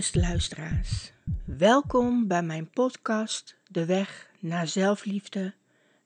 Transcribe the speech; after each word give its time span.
beste 0.00 0.20
luisteraars. 0.20 1.12
Welkom 1.44 2.26
bij 2.26 2.42
mijn 2.42 2.70
podcast 2.70 3.56
De 3.68 3.84
Weg 3.84 4.30
naar 4.38 4.68
Zelfliefde 4.68 5.54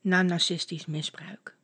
na 0.01 0.21
narcistisch 0.21 0.85
misbruik. 0.85 1.55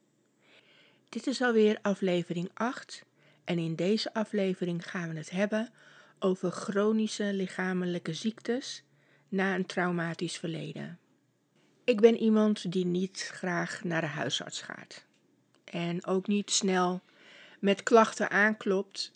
Dit 1.10 1.28
is 1.28 1.42
alweer 1.42 1.80
aflevering 1.82 2.50
8 2.54 3.06
en 3.44 3.60
in 3.60 3.76
deze 3.76 4.14
aflevering 4.14 4.90
gaan 4.90 5.10
we 5.10 5.18
het 5.18 5.30
hebben 5.30 5.70
over 6.20 6.52
chronische 6.52 7.34
lichamelijke 7.34 8.14
ziektes 8.14 8.84
na 9.30 9.56
een 9.56 9.66
traumatisch 9.66 10.38
verleden. 10.38 11.00
Ik 11.84 12.02
ben 12.02 12.18
iemand 12.18 12.72
die 12.72 12.86
niet 12.86 13.30
graag 13.34 13.84
naar 13.84 14.02
de 14.02 14.08
huisarts 14.08 14.62
gaat 14.62 15.06
en 15.64 16.06
ook 16.06 16.28
niet 16.28 16.52
snel 16.52 17.02
met 17.60 17.84
klachten 17.84 18.30
aanklopt, 18.30 19.12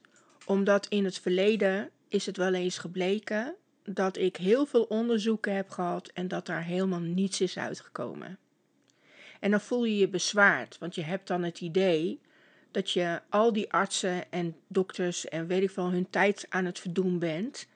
omdat 0.46 0.88
in 0.88 1.06
het 1.06 1.20
verleden 1.20 1.90
is 2.08 2.26
het 2.26 2.38
wel 2.38 2.54
eens 2.54 2.78
gebleken 2.78 3.56
dat 3.84 4.18
ik 4.18 4.36
heel 4.36 4.66
veel 4.66 4.84
onderzoeken 4.84 5.56
heb 5.56 5.70
gehad 5.70 6.08
en 6.08 6.28
dat 6.28 6.46
daar 6.46 6.64
helemaal 6.64 7.00
niets 7.00 7.42
is 7.42 7.58
uitgekomen. 7.58 8.38
En 9.40 9.52
dan 9.52 9.62
voel 9.62 9.86
je 9.86 9.98
je 9.98 10.08
bezwaard, 10.08 10.78
want 10.78 10.96
je 10.96 11.04
hebt 11.04 11.28
dan 11.28 11.44
het 11.44 11.62
idee 11.62 12.20
dat 12.72 12.92
je 12.92 13.22
al 13.30 13.54
die 13.54 13.72
artsen 13.72 14.32
en 14.32 14.56
dokters 14.68 15.28
en 15.28 15.48
weet 15.48 15.64
ik 15.64 15.70
veel 15.70 15.92
hun 15.92 16.10
tijd 16.10 16.46
aan 16.50 16.66
het 16.66 16.80
verdoen 16.80 17.20
bent. 17.20 17.68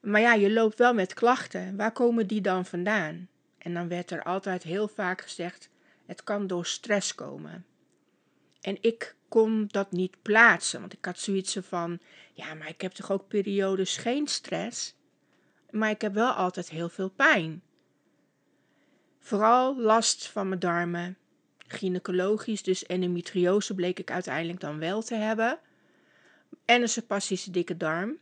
Maar 0.00 0.20
ja, 0.20 0.34
je 0.34 0.52
loopt 0.52 0.78
wel 0.78 0.94
met 0.94 1.14
klachten. 1.14 1.76
Waar 1.76 1.92
komen 1.92 2.26
die 2.26 2.40
dan 2.40 2.66
vandaan? 2.66 3.28
En 3.58 3.74
dan 3.74 3.88
werd 3.88 4.10
er 4.10 4.22
altijd 4.22 4.62
heel 4.62 4.88
vaak 4.88 5.20
gezegd: 5.20 5.70
het 6.06 6.24
kan 6.24 6.46
door 6.46 6.66
stress 6.66 7.14
komen. 7.14 7.64
En 8.60 8.78
ik 8.80 9.16
kon 9.28 9.66
dat 9.66 9.92
niet 9.92 10.22
plaatsen, 10.22 10.80
want 10.80 10.92
ik 10.92 11.04
had 11.04 11.18
zoiets 11.18 11.56
van: 11.60 12.00
ja, 12.32 12.54
maar 12.54 12.68
ik 12.68 12.80
heb 12.80 12.92
toch 12.92 13.10
ook 13.10 13.28
periodes 13.28 13.96
geen 13.96 14.26
stress, 14.26 14.94
maar 15.70 15.90
ik 15.90 16.00
heb 16.00 16.14
wel 16.14 16.30
altijd 16.30 16.68
heel 16.68 16.88
veel 16.88 17.08
pijn. 17.10 17.62
Vooral 19.18 19.78
last 19.80 20.28
van 20.28 20.48
mijn 20.48 20.60
darmen. 20.60 21.16
Gynaecologisch, 21.66 22.62
dus 22.62 22.86
endometriose 22.86 23.74
bleek 23.74 23.98
ik 23.98 24.10
uiteindelijk 24.10 24.60
dan 24.60 24.78
wel 24.78 25.02
te 25.02 25.14
hebben. 25.14 25.58
En 26.64 26.82
een 26.82 26.88
sepastische 26.88 27.50
dikke 27.50 27.76
darm. 27.76 28.18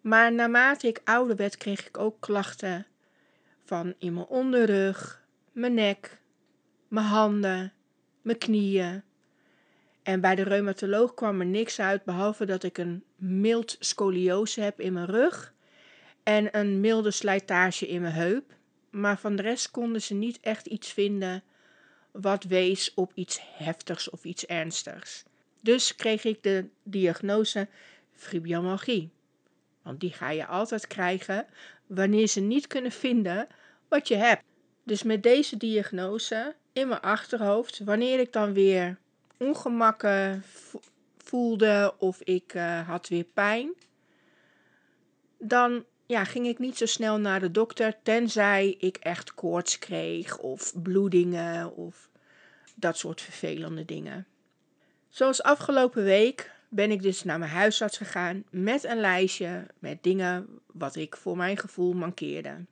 Maar 0.00 0.32
naarmate 0.32 0.86
ik 0.86 1.00
ouder 1.04 1.36
werd, 1.36 1.56
kreeg 1.56 1.86
ik 1.86 1.98
ook 1.98 2.20
klachten 2.20 2.86
van 3.64 3.94
in 3.98 4.14
mijn 4.14 4.26
onderrug, 4.26 5.24
mijn 5.52 5.74
nek, 5.74 6.20
mijn 6.88 7.06
handen, 7.06 7.72
mijn 8.22 8.38
knieën. 8.38 9.02
En 10.02 10.20
bij 10.20 10.34
de 10.34 10.42
reumatoloog 10.42 11.14
kwam 11.14 11.40
er 11.40 11.46
niks 11.46 11.80
uit 11.80 12.04
behalve 12.04 12.44
dat 12.44 12.62
ik 12.62 12.78
een 12.78 13.04
mild 13.16 13.76
scoliose 13.78 14.60
heb 14.60 14.80
in 14.80 14.92
mijn 14.92 15.06
rug 15.06 15.54
en 16.22 16.58
een 16.58 16.80
milde 16.80 17.10
slijtage 17.10 17.88
in 17.88 18.00
mijn 18.00 18.14
heup. 18.14 18.52
Maar 18.90 19.18
van 19.18 19.36
de 19.36 19.42
rest 19.42 19.70
konden 19.70 20.02
ze 20.02 20.14
niet 20.14 20.40
echt 20.40 20.66
iets 20.66 20.92
vinden 20.92 21.42
wat 22.10 22.44
wees 22.44 22.94
op 22.94 23.12
iets 23.14 23.40
heftigs 23.56 24.10
of 24.10 24.24
iets 24.24 24.46
ernstigs. 24.46 25.24
Dus 25.60 25.94
kreeg 25.94 26.24
ik 26.24 26.42
de 26.42 26.68
diagnose 26.82 27.68
fibromyalgie. 28.12 29.10
Want 29.82 30.00
die 30.00 30.12
ga 30.12 30.30
je 30.30 30.46
altijd 30.46 30.86
krijgen 30.86 31.46
wanneer 31.86 32.26
ze 32.26 32.40
niet 32.40 32.66
kunnen 32.66 32.92
vinden 32.92 33.46
wat 33.88 34.08
je 34.08 34.16
hebt. 34.16 34.42
Dus 34.84 35.02
met 35.02 35.22
deze 35.22 35.56
diagnose 35.56 36.54
in 36.72 36.88
mijn 36.88 37.00
achterhoofd, 37.00 37.78
wanneer 37.84 38.20
ik 38.20 38.32
dan 38.32 38.52
weer 38.52 38.98
ongemakken 39.42 40.44
voelde 41.16 41.94
of 41.98 42.20
ik 42.20 42.54
uh, 42.54 42.88
had 42.88 43.08
weer 43.08 43.24
pijn, 43.24 43.72
dan 45.38 45.84
ja, 46.06 46.24
ging 46.24 46.46
ik 46.46 46.58
niet 46.58 46.76
zo 46.76 46.86
snel 46.86 47.18
naar 47.18 47.40
de 47.40 47.50
dokter, 47.50 48.02
tenzij 48.02 48.76
ik 48.78 48.96
echt 48.96 49.34
koorts 49.34 49.78
kreeg 49.78 50.38
of 50.38 50.82
bloedingen 50.82 51.76
of 51.76 52.10
dat 52.74 52.98
soort 52.98 53.20
vervelende 53.20 53.84
dingen. 53.84 54.26
Zoals 55.08 55.42
afgelopen 55.42 56.04
week 56.04 56.50
ben 56.68 56.90
ik 56.90 57.02
dus 57.02 57.24
naar 57.24 57.38
mijn 57.38 57.50
huisarts 57.50 57.96
gegaan 57.96 58.44
met 58.50 58.84
een 58.84 59.00
lijstje 59.00 59.66
met 59.78 60.02
dingen 60.02 60.48
wat 60.66 60.96
ik 60.96 61.16
voor 61.16 61.36
mijn 61.36 61.56
gevoel 61.56 61.92
mankeerde. 61.92 62.64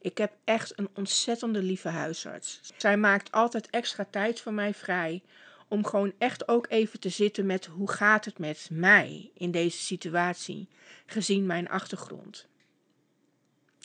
Ik 0.00 0.18
heb 0.18 0.32
echt 0.44 0.78
een 0.78 0.88
ontzettende 0.94 1.62
lieve 1.62 1.88
huisarts. 1.88 2.60
Zij 2.76 2.96
maakt 2.96 3.32
altijd 3.32 3.70
extra 3.70 4.06
tijd 4.10 4.40
voor 4.40 4.52
mij 4.52 4.74
vrij 4.74 5.22
om 5.72 5.86
gewoon 5.86 6.12
echt 6.18 6.48
ook 6.48 6.66
even 6.68 7.00
te 7.00 7.08
zitten 7.08 7.46
met 7.46 7.66
hoe 7.66 7.90
gaat 7.90 8.24
het 8.24 8.38
met 8.38 8.68
mij 8.72 9.30
in 9.34 9.50
deze 9.50 9.78
situatie, 9.78 10.68
gezien 11.06 11.46
mijn 11.46 11.68
achtergrond. 11.68 12.46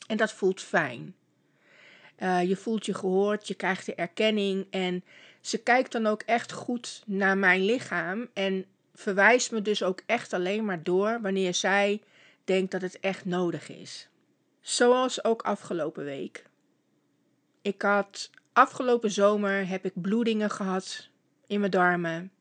En 0.07 0.17
dat 0.17 0.33
voelt 0.33 0.61
fijn. 0.61 1.15
Uh, 2.19 2.43
je 2.43 2.55
voelt 2.55 2.85
je 2.85 2.93
gehoord, 2.93 3.47
je 3.47 3.53
krijgt 3.53 3.85
de 3.85 3.95
erkenning 3.95 4.67
en 4.69 5.03
ze 5.41 5.57
kijkt 5.57 5.91
dan 5.91 6.07
ook 6.07 6.21
echt 6.21 6.51
goed 6.51 7.03
naar 7.05 7.37
mijn 7.37 7.65
lichaam 7.65 8.27
en 8.33 8.65
verwijst 8.93 9.51
me 9.51 9.61
dus 9.61 9.83
ook 9.83 10.01
echt 10.05 10.33
alleen 10.33 10.65
maar 10.65 10.83
door 10.83 11.21
wanneer 11.21 11.53
zij 11.53 12.01
denkt 12.43 12.71
dat 12.71 12.81
het 12.81 12.99
echt 12.99 13.25
nodig 13.25 13.69
is. 13.69 14.07
Zoals 14.61 15.23
ook 15.23 15.41
afgelopen 15.41 16.03
week. 16.03 16.45
Ik 17.61 17.81
had 17.81 18.29
afgelopen 18.53 19.11
zomer 19.11 19.67
heb 19.67 19.85
ik 19.85 20.01
bloedingen 20.01 20.49
gehad 20.49 21.09
in 21.47 21.59
mijn 21.59 21.71
darmen. 21.71 22.31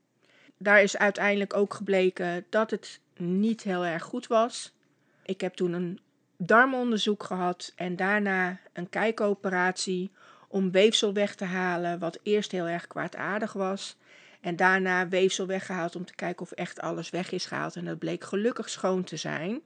Daar 0.58 0.82
is 0.82 0.96
uiteindelijk 0.96 1.54
ook 1.54 1.74
gebleken 1.74 2.44
dat 2.50 2.70
het 2.70 3.00
niet 3.16 3.62
heel 3.62 3.84
erg 3.84 4.02
goed 4.02 4.26
was. 4.26 4.74
Ik 5.22 5.40
heb 5.40 5.54
toen 5.54 5.72
een 5.72 6.00
darmonderzoek 6.36 7.22
gehad 7.22 7.72
en 7.76 7.96
daarna 7.96 8.58
een 8.72 8.88
kijkoperatie 8.88 10.10
om 10.48 10.70
weefsel 10.70 11.12
weg 11.12 11.34
te 11.34 11.44
halen, 11.44 11.98
wat 11.98 12.18
eerst 12.22 12.52
heel 12.52 12.68
erg 12.68 12.86
kwaadaardig 12.86 13.52
was. 13.52 13.96
En 14.40 14.56
daarna 14.56 15.08
weefsel 15.08 15.46
weggehaald 15.46 15.96
om 15.96 16.04
te 16.04 16.14
kijken 16.14 16.42
of 16.42 16.52
echt 16.52 16.80
alles 16.80 17.10
weg 17.10 17.30
is 17.32 17.46
gehaald. 17.46 17.76
En 17.76 17.84
dat 17.84 17.98
bleek 17.98 18.24
gelukkig 18.24 18.68
schoon 18.68 19.04
te 19.04 19.16
zijn. 19.16 19.60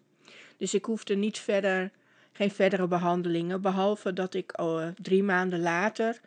Dus 0.56 0.74
ik 0.74 0.84
hoefde 0.84 1.14
niet 1.14 1.38
verder, 1.38 1.90
geen 2.32 2.50
verdere 2.50 2.86
behandelingen, 2.86 3.60
behalve 3.60 4.12
dat 4.12 4.34
ik 4.34 4.60
oh, 4.60 4.86
drie 5.02 5.22
maanden 5.22 5.60
later 5.60 6.20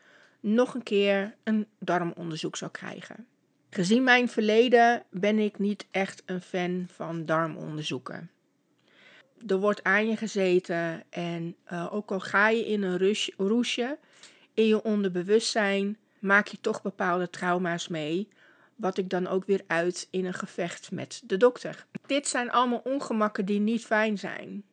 nog 0.44 0.74
een 0.74 0.84
keer 0.84 1.36
een 1.44 1.68
darmonderzoek 1.80 2.56
zou 2.56 2.72
krijgen. 2.72 3.28
Gezien 3.70 4.04
mijn 4.04 4.30
verleden 4.30 5.04
ben 5.10 5.40
ik 5.40 5.60
niet 5.60 5.88
echt 5.92 6.24
een 6.26 6.42
fan 6.42 6.88
van 6.92 7.26
darmonderzoeken. 7.26 8.32
Er 9.48 9.60
wordt 9.60 9.84
aan 9.84 10.08
je 10.08 10.18
gezeten 10.18 11.04
en 11.10 11.56
uh, 11.72 11.94
ook 11.94 12.12
al 12.12 12.20
ga 12.20 12.50
je 12.50 12.66
in 12.66 12.84
een 12.84 12.98
rush, 12.98 13.30
roesje, 13.38 13.98
in 14.54 14.68
je 14.68 14.84
onderbewustzijn 14.84 15.98
maak 16.20 16.48
je 16.48 16.58
toch 16.62 16.82
bepaalde 16.82 17.30
trauma's 17.30 17.88
mee, 17.88 18.28
wat 18.76 18.98
ik 18.98 19.10
dan 19.10 19.28
ook 19.28 19.46
weer 19.46 19.62
uit 19.68 20.08
in 20.12 20.26
een 20.26 20.34
gevecht 20.34 20.92
met 20.92 21.22
de 21.26 21.38
dokter. 21.38 21.86
Dit 22.06 22.28
zijn 22.28 22.52
allemaal 22.52 22.82
ongemakken 22.84 23.46
die 23.46 23.60
niet 23.60 23.86
fijn 23.86 24.18
zijn. 24.18 24.64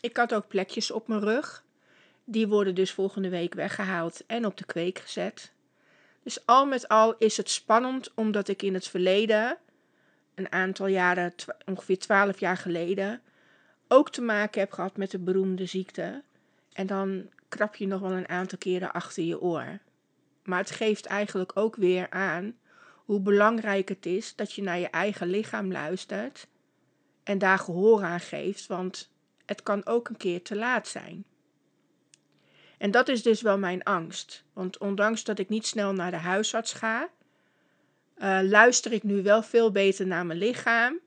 Ik 0.00 0.16
had 0.16 0.34
ook 0.34 0.48
plekjes 0.48 0.90
op 0.90 1.08
mijn 1.08 1.20
rug 1.20 1.64
die 2.30 2.48
worden 2.48 2.74
dus 2.74 2.92
volgende 2.92 3.28
week 3.28 3.54
weggehaald 3.54 4.26
en 4.26 4.46
op 4.46 4.56
de 4.56 4.64
kweek 4.64 4.98
gezet. 4.98 5.52
Dus 6.22 6.46
al 6.46 6.66
met 6.66 6.88
al 6.88 7.14
is 7.18 7.36
het 7.36 7.50
spannend 7.50 8.10
omdat 8.14 8.48
ik 8.48 8.62
in 8.62 8.74
het 8.74 8.88
verleden, 8.88 9.56
een 10.34 10.52
aantal 10.52 10.86
jaren, 10.86 11.34
ongeveer 11.66 11.98
12 11.98 12.40
jaar 12.40 12.56
geleden, 12.56 13.20
ook 13.88 14.10
te 14.10 14.20
maken 14.20 14.60
heb 14.60 14.72
gehad 14.72 14.96
met 14.96 15.10
de 15.10 15.18
beroemde 15.18 15.66
ziekte. 15.66 16.22
En 16.72 16.86
dan 16.86 17.30
krap 17.48 17.74
je 17.74 17.86
nog 17.86 18.00
wel 18.00 18.12
een 18.12 18.28
aantal 18.28 18.58
keren 18.58 18.92
achter 18.92 19.22
je 19.22 19.40
oor. 19.40 19.78
Maar 20.42 20.58
het 20.58 20.70
geeft 20.70 21.06
eigenlijk 21.06 21.50
ook 21.54 21.76
weer 21.76 22.10
aan 22.10 22.56
hoe 22.94 23.20
belangrijk 23.20 23.88
het 23.88 24.06
is 24.06 24.34
dat 24.36 24.52
je 24.52 24.62
naar 24.62 24.78
je 24.78 24.90
eigen 24.90 25.26
lichaam 25.26 25.72
luistert 25.72 26.46
en 27.22 27.38
daar 27.38 27.58
gehoor 27.58 28.02
aan 28.02 28.20
geeft, 28.20 28.66
want 28.66 29.10
het 29.46 29.62
kan 29.62 29.86
ook 29.86 30.08
een 30.08 30.16
keer 30.16 30.42
te 30.42 30.56
laat 30.56 30.88
zijn. 30.88 31.24
En 32.78 32.90
dat 32.90 33.08
is 33.08 33.22
dus 33.22 33.42
wel 33.42 33.58
mijn 33.58 33.82
angst. 33.82 34.44
Want 34.52 34.78
ondanks 34.78 35.24
dat 35.24 35.38
ik 35.38 35.48
niet 35.48 35.66
snel 35.66 35.92
naar 35.92 36.10
de 36.10 36.16
huisarts 36.16 36.72
ga, 36.72 37.08
uh, 38.18 38.38
luister 38.42 38.92
ik 38.92 39.02
nu 39.02 39.22
wel 39.22 39.42
veel 39.42 39.72
beter 39.72 40.06
naar 40.06 40.26
mijn 40.26 40.38
lichaam. 40.38 40.98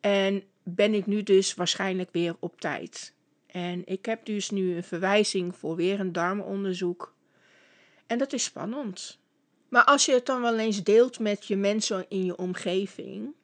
En 0.00 0.42
ben 0.62 0.94
ik 0.94 1.06
nu 1.06 1.22
dus 1.22 1.54
waarschijnlijk 1.54 2.08
weer 2.12 2.36
op 2.38 2.60
tijd. 2.60 3.14
En 3.46 3.82
ik 3.84 4.06
heb 4.06 4.24
dus 4.24 4.50
nu 4.50 4.76
een 4.76 4.84
verwijzing 4.84 5.56
voor 5.56 5.76
weer 5.76 6.00
een 6.00 6.12
darmonderzoek. 6.12 7.14
En 8.06 8.18
dat 8.18 8.32
is 8.32 8.44
spannend. 8.44 9.18
Maar 9.68 9.84
als 9.84 10.04
je 10.04 10.12
het 10.12 10.26
dan 10.26 10.40
wel 10.40 10.58
eens 10.58 10.82
deelt 10.82 11.18
met 11.18 11.46
je 11.46 11.56
mensen 11.56 12.06
in 12.08 12.24
je 12.24 12.36
omgeving, 12.36 13.34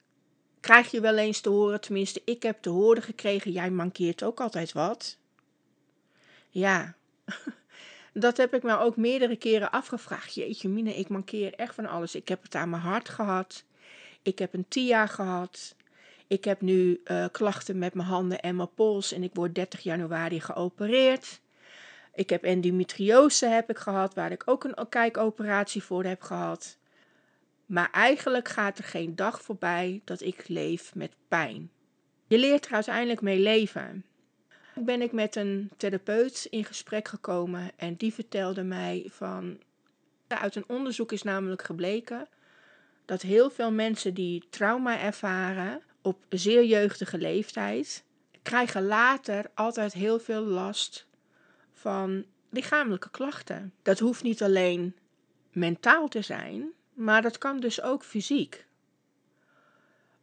krijg 0.61 0.90
je 0.90 1.00
wel 1.00 1.16
eens 1.16 1.40
te 1.40 1.49
horen, 1.49 1.81
tenminste 1.81 2.22
ik 2.25 2.43
heb 2.43 2.62
te 2.62 2.69
horen 2.69 3.02
gekregen, 3.02 3.52
jij 3.52 3.70
mankeert 3.70 4.22
ook 4.22 4.40
altijd 4.40 4.72
wat. 4.72 5.19
Ja, 6.49 6.96
dat 8.12 8.36
heb 8.36 8.54
ik 8.54 8.62
me 8.62 8.78
ook 8.78 8.96
meerdere 8.96 9.36
keren 9.36 9.70
afgevraagd. 9.70 10.34
Jeetje 10.34 10.69
mine, 10.69 10.94
ik 10.94 11.08
mankeer 11.08 11.54
echt 11.54 11.75
van 11.75 11.86
alles. 11.86 12.14
Ik 12.14 12.28
heb 12.28 12.42
het 12.42 12.54
aan 12.54 12.70
mijn 12.70 12.82
hart 12.82 13.08
gehad. 13.08 13.64
Ik 14.22 14.38
heb 14.38 14.54
een 14.54 14.69
TIA 14.69 15.06
gehad. 15.06 15.76
Ik 16.26 16.44
heb 16.44 16.60
nu 16.60 17.00
uh, 17.04 17.26
klachten 17.32 17.78
met 17.78 17.94
mijn 17.94 18.08
handen 18.08 18.40
en 18.40 18.56
mijn 18.56 18.75
pols 18.75 19.12
en 19.12 19.22
ik 19.22 19.34
word 19.34 19.54
30 19.54 19.80
januari 19.80 20.40
geopereerd. 20.40 21.40
Ik 22.14 22.30
heb 22.30 22.44
endometriose 22.44 23.46
heb 23.46 23.70
ik 23.70 23.78
gehad, 23.78 24.14
waar 24.14 24.32
ik 24.32 24.42
ook 24.44 24.64
een 24.64 24.88
kijkoperatie 24.88 25.82
voor 25.82 26.04
heb 26.04 26.22
gehad. 26.22 26.78
Maar 27.66 27.90
eigenlijk 27.90 28.48
gaat 28.48 28.78
er 28.78 28.84
geen 28.84 29.16
dag 29.16 29.42
voorbij 29.42 30.00
dat 30.04 30.20
ik 30.20 30.48
leef 30.48 30.94
met 30.94 31.12
pijn. 31.28 31.70
Je 32.26 32.38
leert 32.38 32.66
er 32.66 32.72
uiteindelijk 32.72 33.20
mee 33.20 33.38
leven. 33.38 34.04
Ben 34.80 35.02
ik 35.02 35.12
met 35.12 35.36
een 35.36 35.70
therapeut 35.76 36.46
in 36.50 36.64
gesprek 36.64 37.08
gekomen 37.08 37.70
en 37.76 37.94
die 37.94 38.14
vertelde 38.14 38.62
mij 38.62 39.06
van. 39.10 39.58
Uit 40.28 40.54
een 40.54 40.69
onderzoek 40.69 41.12
is 41.12 41.22
namelijk 41.22 41.62
gebleken 41.62 42.28
dat 43.04 43.22
heel 43.22 43.50
veel 43.50 43.72
mensen 43.72 44.14
die 44.14 44.44
trauma 44.50 45.00
ervaren 45.00 45.82
op 46.02 46.25
zeer 46.28 46.64
jeugdige 46.64 47.19
leeftijd, 47.19 48.04
krijgen 48.42 48.86
later 48.86 49.50
altijd 49.54 49.92
heel 49.92 50.19
veel 50.19 50.42
last 50.42 51.06
van 51.72 52.25
lichamelijke 52.50 53.10
klachten. 53.10 53.72
Dat 53.82 53.98
hoeft 53.98 54.22
niet 54.22 54.42
alleen 54.42 54.96
mentaal 55.52 56.08
te 56.08 56.22
zijn, 56.22 56.72
maar 56.94 57.22
dat 57.22 57.38
kan 57.38 57.60
dus 57.60 57.82
ook 57.82 58.04
fysiek. 58.04 58.66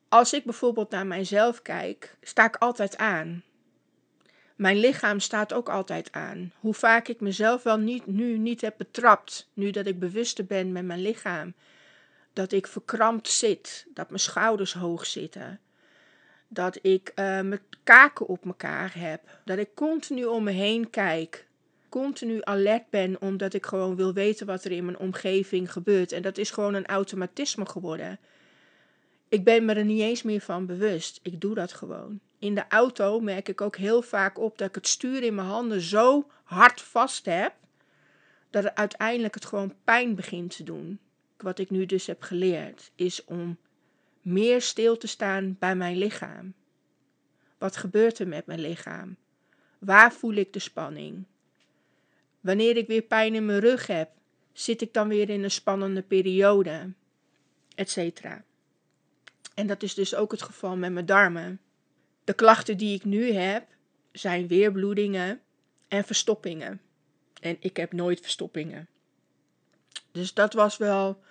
Als 0.10 0.34
ik 0.34 0.44
bijvoorbeeld 0.44 0.90
naar 0.90 1.08
mijzelf 1.08 1.62
kijk, 1.62 2.18
sta 2.22 2.46
ik 2.46 2.56
altijd 2.56 2.98
aan. 2.98 3.44
Mijn 4.56 4.78
lichaam 4.78 5.20
staat 5.20 5.54
ook 5.54 5.70
altijd 5.70 6.12
aan. 6.12 6.52
Hoe 6.60 6.74
vaak 6.74 7.08
ik 7.08 7.20
mezelf 7.20 7.64
wel 7.64 7.78
niet, 7.78 8.06
nu 8.08 8.38
niet 8.38 8.62
heb 8.62 8.74
betrapt, 8.78 9.50
nu 9.54 9.72
dat 9.72 9.86
ik 9.86 10.00
bewuster 10.00 10.46
ben 10.46 10.72
met 10.72 10.86
mijn 10.86 11.02
lichaam. 11.02 11.54
Dat 12.34 12.52
ik 12.52 12.68
verkrampt 12.68 13.30
zit, 13.30 13.86
dat 13.94 14.10
mijn 14.10 14.20
schouders 14.20 14.74
hoog 14.74 15.06
zitten. 15.06 15.60
Dat 16.48 16.80
ik 16.82 17.10
uh, 17.10 17.16
mijn 17.16 17.60
kaken 17.84 18.28
op 18.28 18.46
elkaar 18.46 18.92
heb. 18.96 19.22
Dat 19.46 19.58
ik 19.58 19.76
continu 19.76 20.26
om 20.26 20.44
me 20.44 20.52
heen 20.52 20.90
kijk. 20.90 21.48
Continu 21.90 22.40
alert 22.44 22.90
ben, 22.90 23.22
omdat 23.22 23.54
ik 23.54 23.66
gewoon 23.66 23.96
wil 23.96 24.14
weten 24.14 24.46
wat 24.46 24.64
er 24.64 24.72
in 24.72 24.86
mijn 24.86 24.98
omgeving 24.98 25.72
gebeurt. 25.72 26.12
En 26.12 26.22
dat 26.22 26.38
is 26.38 26.52
gewoon 26.52 26.74
een 26.74 26.86
automatisme 26.86 27.66
geworden. 27.66 28.20
Ik 29.30 29.44
ben 29.44 29.66
me 29.66 29.74
er 29.74 29.86
niet 29.86 30.02
eens 30.02 30.24
meer 30.24 30.42
van 30.42 30.66
bewust. 30.66 31.20
Ik 31.24 31.42
doe 31.42 31.56
dat 31.56 31.74
gewoon. 31.74 32.20
In 32.46 32.56
de 32.56 32.68
auto 32.70 33.20
merk 33.20 33.50
ik 33.50 33.62
ook 33.62 33.76
heel 33.76 34.02
vaak 34.02 34.40
op 34.40 34.58
dat 34.58 34.68
ik 34.68 34.76
het 34.76 34.88
stuur 34.88 35.24
in 35.24 35.36
mijn 35.36 35.48
handen 35.48 35.82
zo 35.82 36.30
hard 36.44 36.82
vast 36.82 37.26
heb. 37.26 37.54
Dat 38.50 38.76
uiteindelijk 38.76 39.34
het 39.34 39.46
gewoon 39.46 39.74
pijn 39.84 40.16
begint 40.16 40.56
te 40.56 40.64
doen. 40.64 41.00
Wat 41.38 41.60
ik 41.60 41.70
nu 41.70 41.86
dus 41.86 42.08
heb 42.08 42.22
geleerd 42.22 42.92
is 42.96 43.24
om 43.24 43.58
meer 44.22 44.62
stil 44.62 44.98
te 44.98 45.08
staan 45.08 45.56
bij 45.60 45.76
mijn 45.76 45.98
lichaam. 45.98 46.54
Wat 47.58 47.78
gebeurt 47.78 48.20
er 48.20 48.28
met 48.28 48.46
mijn 48.46 48.60
lichaam? 48.60 49.16
Waar 49.80 50.14
voel 50.14 50.34
ik 50.34 50.54
de 50.54 50.60
spanning? 50.60 51.24
Wanneer 52.42 52.78
ik 52.78 52.88
weer 52.88 53.02
pijn 53.02 53.36
in 53.36 53.46
mijn 53.46 53.60
rug 53.60 53.88
heb, 53.88 54.10
zit 54.54 54.82
ik 54.82 54.94
dan 54.94 55.08
weer 55.08 55.30
in 55.30 55.44
een 55.44 55.52
spannende 55.52 56.02
periode, 56.02 56.94
etcetera. 57.76 58.44
En 59.54 59.68
dat 59.68 59.84
is 59.84 59.94
dus 59.94 60.16
ook 60.16 60.32
het 60.32 60.42
geval 60.42 60.78
met 60.78 60.92
mijn 60.92 61.06
darmen. 61.06 61.60
De 62.26 62.34
klachten 62.34 62.78
die 62.78 62.96
ik 62.96 63.06
nu 63.06 63.32
heb 63.32 63.68
zijn 64.12 64.48
weerbloedingen 64.48 65.42
en 65.88 66.04
verstoppingen. 66.04 66.82
En 67.42 67.58
ik 67.60 67.78
heb 67.78 67.94
nooit 67.94 68.20
verstoppingen. 68.20 68.88
Dus 70.12 70.34
dat 70.34 70.54
was 70.54 70.78
wel 70.78 71.24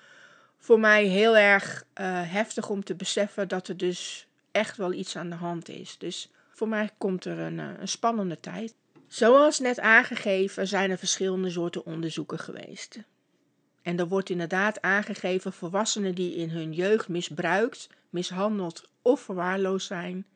voor 0.58 0.80
mij 0.80 1.04
heel 1.04 1.36
erg 1.36 1.84
uh, 2.00 2.32
heftig 2.32 2.68
om 2.70 2.84
te 2.84 2.94
beseffen 2.94 3.48
dat 3.48 3.68
er 3.68 3.76
dus 3.76 4.28
echt 4.50 4.76
wel 4.76 4.92
iets 4.92 5.16
aan 5.16 5.30
de 5.30 5.36
hand 5.36 5.68
is. 5.68 5.98
Dus 5.98 6.30
voor 6.50 6.68
mij 6.68 6.90
komt 6.98 7.24
er 7.24 7.38
een, 7.38 7.58
uh, 7.58 7.70
een 7.78 7.88
spannende 7.88 8.40
tijd. 8.40 8.74
Zoals 9.06 9.58
net 9.58 9.80
aangegeven 9.80 10.68
zijn 10.68 10.90
er 10.90 10.98
verschillende 10.98 11.50
soorten 11.50 11.86
onderzoeken 11.86 12.38
geweest. 12.38 12.98
En 13.82 13.98
er 13.98 14.08
wordt 14.08 14.30
inderdaad 14.30 14.82
aangegeven 14.82 15.52
volwassenen 15.52 16.14
die 16.14 16.34
in 16.34 16.50
hun 16.50 16.72
jeugd 16.72 17.08
misbruikt, 17.08 17.88
mishandeld 18.10 18.88
of 19.02 19.20
verwaarloosd 19.20 19.86
zijn, 19.86 20.26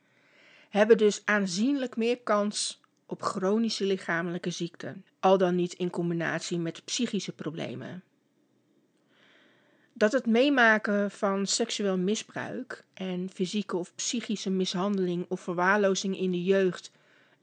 hebben 0.69 0.99
dus 0.99 1.23
aanzienlijk 1.25 1.97
meer 1.97 2.19
kans 2.19 2.81
op 3.07 3.23
chronische 3.23 3.85
lichamelijke 3.85 4.51
ziekten, 4.51 5.05
al 5.21 5.39
dan 5.39 5.55
niet 5.55 5.73
in 5.73 5.91
combinatie 5.91 6.59
met 6.59 6.85
psychische 6.85 7.33
problemen. 7.33 8.03
Dat 9.93 10.13
het 10.13 10.27
meemaken 10.27 11.11
van 11.11 11.47
seksueel 11.47 11.99
misbruik 11.99 12.85
en 12.95 13.31
fysieke 13.35 13.77
of 13.77 13.95
psychische 13.95 14.51
mishandeling 14.51 15.27
of 15.29 15.41
verwaarlozing 15.41 16.19
in 16.19 16.31
de 16.31 16.43
jeugd 16.43 16.91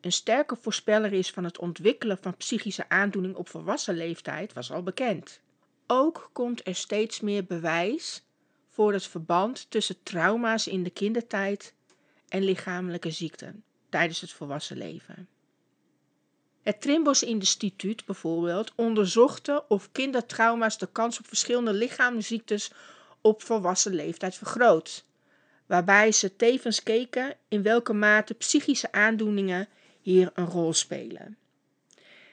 een 0.05 0.11
sterke 0.11 0.55
voorspeller 0.61 1.13
is 1.13 1.31
van 1.31 1.43
het 1.43 1.57
ontwikkelen 1.57 2.17
van 2.17 2.37
psychische 2.37 2.89
aandoening 2.89 3.35
op 3.35 3.49
volwassen 3.49 3.95
leeftijd 3.95 4.53
was 4.53 4.71
al 4.71 4.83
bekend. 4.83 5.39
Ook 5.87 6.29
komt 6.33 6.67
er 6.67 6.75
steeds 6.75 7.19
meer 7.19 7.45
bewijs 7.45 8.23
voor 8.69 8.93
het 8.93 9.07
verband 9.07 9.65
tussen 9.69 10.03
trauma's 10.03 10.67
in 10.67 10.83
de 10.83 10.89
kindertijd 10.89 11.73
en 12.29 12.43
lichamelijke 12.43 13.11
ziekten 13.11 13.63
tijdens 13.89 14.21
het 14.21 14.31
volwassen 14.31 14.77
leven. 14.77 15.27
Het 16.61 16.81
Trimbos 16.81 17.23
Instituut 17.23 18.05
bijvoorbeeld 18.05 18.71
onderzocht 18.75 19.67
of 19.67 19.91
kindertrauma's 19.91 20.77
de 20.77 20.87
kans 20.91 21.19
op 21.19 21.27
verschillende 21.27 21.73
lichaamsziektes 21.73 22.71
op 23.21 23.41
volwassen 23.41 23.93
leeftijd 23.93 24.35
vergroot, 24.35 25.05
waarbij 25.65 26.11
ze 26.11 26.35
tevens 26.35 26.83
keken 26.83 27.35
in 27.47 27.61
welke 27.61 27.93
mate 27.93 28.33
psychische 28.33 28.91
aandoeningen 28.91 29.67
hier 30.01 30.31
een 30.33 30.45
rol 30.45 30.73
spelen. 30.73 31.37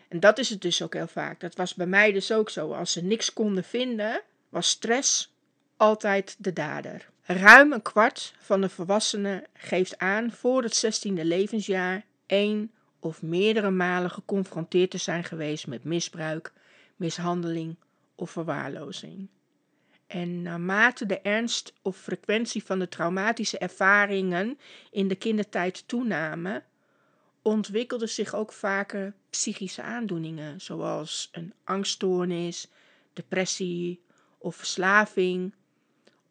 En 0.09 0.21
dat 0.21 0.39
is 0.39 0.51
het 0.51 0.61
dus 0.61 0.83
ook 0.83 0.95
heel 0.95 1.07
vaak. 1.07 1.41
Dat 1.41 1.55
was 1.55 1.75
bij 1.75 1.87
mij 1.87 2.13
dus 2.13 2.33
ook 2.33 2.51
zo. 2.51 2.73
Als 2.73 2.93
ze 2.93 3.03
niks 3.03 3.33
konden 3.33 3.65
vinden, 3.65 4.23
was 4.49 4.69
stress 4.69 5.33
altijd 5.77 6.37
de 6.39 6.53
dader. 6.53 7.11
Ruim 7.27 7.73
een 7.73 7.83
kwart 7.83 8.35
van 8.39 8.61
de 8.61 8.69
volwassenen 8.69 9.45
geeft 9.55 9.99
aan 9.99 10.31
voor 10.31 10.63
het 10.63 11.07
16e 11.07 11.13
levensjaar 11.13 12.05
één 12.27 12.71
of 13.01 13.23
meerdere 13.23 13.71
malen 13.71 14.11
geconfronteerd 14.11 14.91
te 14.91 14.99
zijn 14.99 15.25
geweest 15.25 15.67
met 15.67 15.85
misbruik, 15.85 16.53
mishandeling 16.97 17.77
of 18.15 18.31
verwaarlozing. 18.31 19.29
En 20.07 20.43
naarmate 20.43 21.07
de 21.07 21.21
ernst 21.21 21.73
of 21.83 21.97
frequentie 21.97 22.65
van 22.65 22.79
de 22.79 22.89
traumatische 22.89 23.59
ervaringen 23.59 24.59
in 24.91 25.09
de 25.09 25.15
kindertijd 25.15 25.89
toenamen, 25.89 26.65
ontwikkelden 27.43 28.09
zich 28.09 28.35
ook 28.35 28.53
vaker 28.53 29.15
psychische 29.31 29.83
aandoeningen, 29.83 30.61
zoals 30.61 31.29
een 31.33 31.53
angststoornis, 31.65 32.69
depressie 33.13 34.03
of 34.39 34.57
verslaving, 34.57 35.55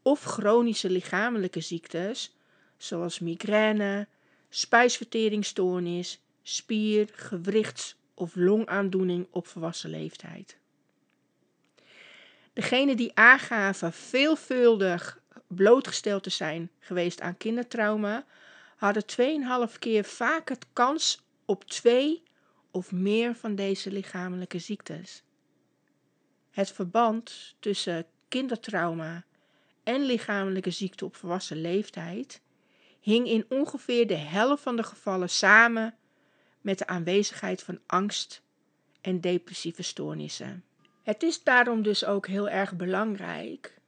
of 0.02 0.24
chronische 0.24 0.90
lichamelijke 0.90 1.62
ziektes, 1.62 2.36
zoals 2.78 3.20
migraine, 3.20 4.08
spijsverteringsstoornis, 4.50 6.22
spier, 6.44 7.10
gewrichts- 7.14 7.96
of 8.14 8.36
longaandoening 8.36 9.28
op 9.32 9.48
volwassen 9.48 9.90
leeftijd. 9.90 10.58
Degenen 12.54 12.98
die 12.98 13.12
aangaven 13.14 13.94
veelvuldig 13.94 15.20
blootgesteld 15.48 16.24
te 16.24 16.30
zijn 16.30 16.72
geweest 16.80 17.22
aan 17.22 17.38
kindertrauma, 17.38 18.26
hadden 18.76 19.06
2,5 19.72 19.80
keer 19.80 20.04
vaker 20.04 20.58
kans 20.74 21.22
op 21.46 21.64
twee 21.64 22.24
of 22.72 22.92
meer 22.92 23.36
van 23.36 23.56
deze 23.56 23.92
lichamelijke 23.92 24.60
ziektes. 24.60 25.24
Het 26.52 26.72
verband 26.72 27.56
tussen 27.60 28.06
kindertrauma 28.28 29.24
en 29.92 30.02
lichamelijke 30.02 30.72
ziekte 30.72 31.06
op 31.06 31.16
volwassen 31.16 31.62
leeftijd 31.62 32.42
hing 33.00 33.28
in 33.28 33.46
ongeveer 33.50 34.08
de 34.08 34.16
helft 34.16 34.64
van 34.64 34.76
de 34.76 34.84
gevallen 34.84 35.30
samen 35.30 35.96
met 36.62 36.78
de 36.78 36.88
aanwezigheid 36.88 37.64
van 37.64 37.80
angst 37.86 38.42
en 39.02 39.22
depressieve 39.22 39.82
stoornissen. 39.82 40.64
Het 41.04 41.24
is 41.24 41.44
daarom 41.44 41.82
dus 41.82 42.06
ook 42.06 42.28
heel 42.28 42.50
erg 42.50 42.76
belangrijk 42.76 43.80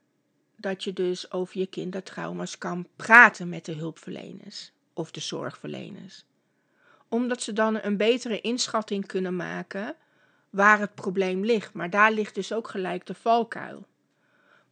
dat 0.56 0.84
je 0.84 0.92
dus 0.92 1.32
over 1.32 1.58
je 1.58 1.66
kindertrauma's 1.66 2.58
kan 2.58 2.88
praten 2.96 3.48
met 3.48 3.64
de 3.64 3.72
hulpverleners 3.72 4.72
of 4.92 5.10
de 5.10 5.20
zorgverleners. 5.20 6.24
Omdat 7.08 7.42
ze 7.42 7.52
dan 7.52 7.78
een 7.82 7.96
betere 7.96 8.40
inschatting 8.40 9.06
kunnen 9.06 9.36
maken 9.36 9.96
waar 10.50 10.78
het 10.80 10.94
probleem 10.94 11.44
ligt. 11.44 11.72
Maar 11.72 11.90
daar 11.90 12.12
ligt 12.12 12.34
dus 12.34 12.52
ook 12.52 12.68
gelijk 12.68 13.06
de 13.06 13.14
valkuil. 13.14 13.86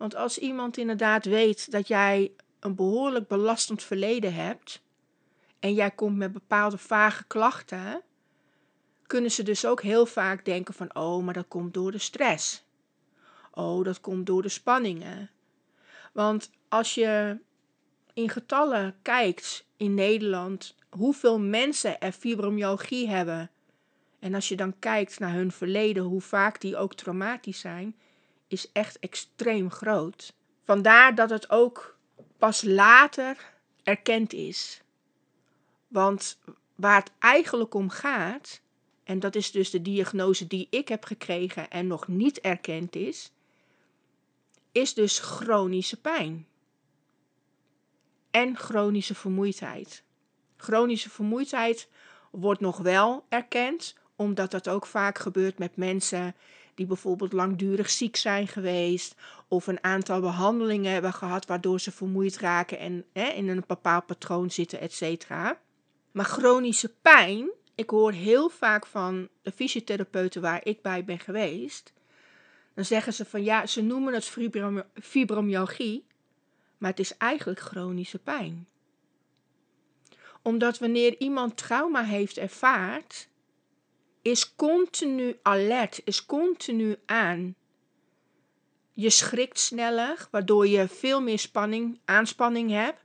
Want 0.03 0.15
als 0.15 0.39
iemand 0.39 0.77
inderdaad 0.77 1.25
weet 1.25 1.71
dat 1.71 1.89
jij 1.89 2.33
een 2.61 2.75
behoorlijk 2.75 3.29
belastend 3.29 3.83
verleden 3.83 4.35
hebt 4.35 4.83
en 5.59 5.75
jij 5.75 5.91
komt 5.91 6.17
met 6.17 6.33
bepaalde 6.33 6.79
vage 6.79 7.25
klachten, 7.25 8.03
kunnen 9.07 9.31
ze 9.31 9.43
dus 9.43 9.67
ook 9.67 9.83
heel 9.83 10.07
vaak 10.07 10.45
denken 10.45 10.75
van 10.75 10.95
oh, 10.95 11.25
maar 11.25 11.35
dat 11.35 11.49
komt 11.49 11.75
door 11.75 11.93
de 11.93 11.99
stress. 11.99 12.65
Oh, 13.51 13.85
dat 13.85 14.01
komt 14.01 14.27
door 14.27 14.43
de 14.43 14.49
spanningen. 14.49 15.31
Want 16.13 16.51
als 16.69 16.95
je 16.95 17.39
in 18.13 18.29
getallen 18.29 18.95
kijkt 19.03 19.67
in 19.77 19.95
Nederland 19.95 20.75
hoeveel 20.91 21.41
mensen 21.41 22.01
er 22.01 22.13
fibromyalgie 22.13 23.09
hebben. 23.09 23.51
En 24.19 24.35
als 24.35 24.49
je 24.49 24.57
dan 24.57 24.79
kijkt 24.79 25.19
naar 25.19 25.33
hun 25.33 25.53
verleden, 25.53 26.03
hoe 26.03 26.21
vaak 26.21 26.61
die 26.61 26.77
ook 26.77 26.95
traumatisch 26.95 27.61
zijn, 27.61 27.97
is 28.53 28.73
echt 28.73 28.99
extreem 28.99 29.71
groot. 29.71 30.35
Vandaar 30.65 31.15
dat 31.15 31.31
het 31.31 31.51
ook 31.51 31.97
pas 32.39 32.63
later 32.63 33.37
erkend 33.83 34.33
is. 34.33 34.83
Want 35.89 36.39
waar 36.75 36.99
het 36.99 37.11
eigenlijk 37.19 37.75
om 37.75 37.91
gaat, 37.91 38.61
en 39.05 39.19
dat 39.19 39.35
is 39.35 39.51
dus 39.51 39.71
de 39.71 39.83
diagnose 39.83 40.47
die 40.47 40.67
ik 40.71 40.89
heb 40.89 41.05
gekregen 41.05 41.71
en 41.71 41.87
nog 41.87 42.09
niet 42.09 42.41
erkend 42.41 42.97
is, 42.97 43.33
is 44.73 44.95
dus 44.95 45.19
chronische 45.19 46.01
pijn. 46.01 46.47
En 48.31 48.57
chronische 48.57 49.15
vermoeidheid. 49.15 50.03
Chronische 50.57 51.11
vermoeidheid 51.11 51.89
wordt 52.31 52.61
nog 52.61 52.79
wel 52.79 53.25
erkend, 53.29 53.97
omdat 54.17 54.51
dat 54.51 54.69
ook 54.69 54.87
vaak 54.87 55.19
gebeurt 55.19 55.59
met 55.59 55.77
mensen 55.77 56.35
die 56.75 56.87
bijvoorbeeld 56.87 57.33
langdurig 57.33 57.91
ziek 57.91 58.17
zijn 58.17 58.49
geweest 58.49 59.14
of 59.49 59.67
een 59.67 59.85
aantal 59.85 60.21
behandelingen 60.21 60.93
hebben 60.93 61.12
gehad 61.12 61.47
waardoor 61.47 61.81
ze 61.81 61.93
vermoeid 61.93 62.38
raken 62.38 62.79
en 62.79 63.05
hè, 63.12 63.29
in 63.29 63.49
een 63.49 63.64
bepaald 63.67 64.07
patroon 64.07 64.50
zitten, 64.50 64.81
et. 64.81 65.26
Maar 66.12 66.25
chronische 66.25 66.95
pijn, 67.02 67.50
ik 67.75 67.91
hoor 67.91 68.12
heel 68.12 68.49
vaak 68.49 68.87
van 68.87 69.29
de 69.43 69.52
fysiotherapeuten 69.52 70.43
waar 70.43 70.61
ik 70.64 70.83
bij 70.83 71.05
ben 71.05 71.19
geweest, 71.19 71.93
dan 72.75 72.85
zeggen 72.85 73.12
ze 73.12 73.25
van 73.25 73.45
ja, 73.45 73.67
ze 73.67 73.83
noemen 73.83 74.14
het 74.14 74.35
fibromyalgie, 74.95 76.07
maar 76.79 76.91
het 76.91 77.00
is 77.00 77.17
eigenlijk 77.17 77.61
chronische 77.61 78.19
pijn. 78.19 78.67
Omdat 80.43 80.79
wanneer 80.79 81.19
iemand 81.19 81.57
trauma 81.57 82.02
heeft 82.02 82.38
ervaard, 82.38 83.29
is 84.23 84.55
continu 84.55 85.38
alert, 85.43 86.00
is 86.05 86.26
continu 86.26 86.97
aan. 87.07 87.55
Je 88.93 89.11
schrikt 89.11 89.59
sneller, 89.59 90.29
waardoor 90.31 90.67
je 90.67 90.88
veel 90.88 91.21
meer 91.21 91.38
spanning, 91.38 92.00
aanspanning 92.05 92.71
hebt. 92.71 93.00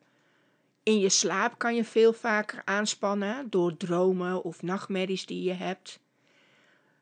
In 0.84 1.00
je 1.00 1.10
slaap 1.10 1.58
kan 1.58 1.76
je 1.76 1.84
veel 1.84 2.14
vaker 2.14 2.62
aanspannen 2.66 3.50
door 3.50 3.78
dromen 3.78 4.44
of 4.44 4.62
nachtmerries 4.62 5.26
die 5.26 5.44
je 5.44 5.54
hebt. 5.54 6.00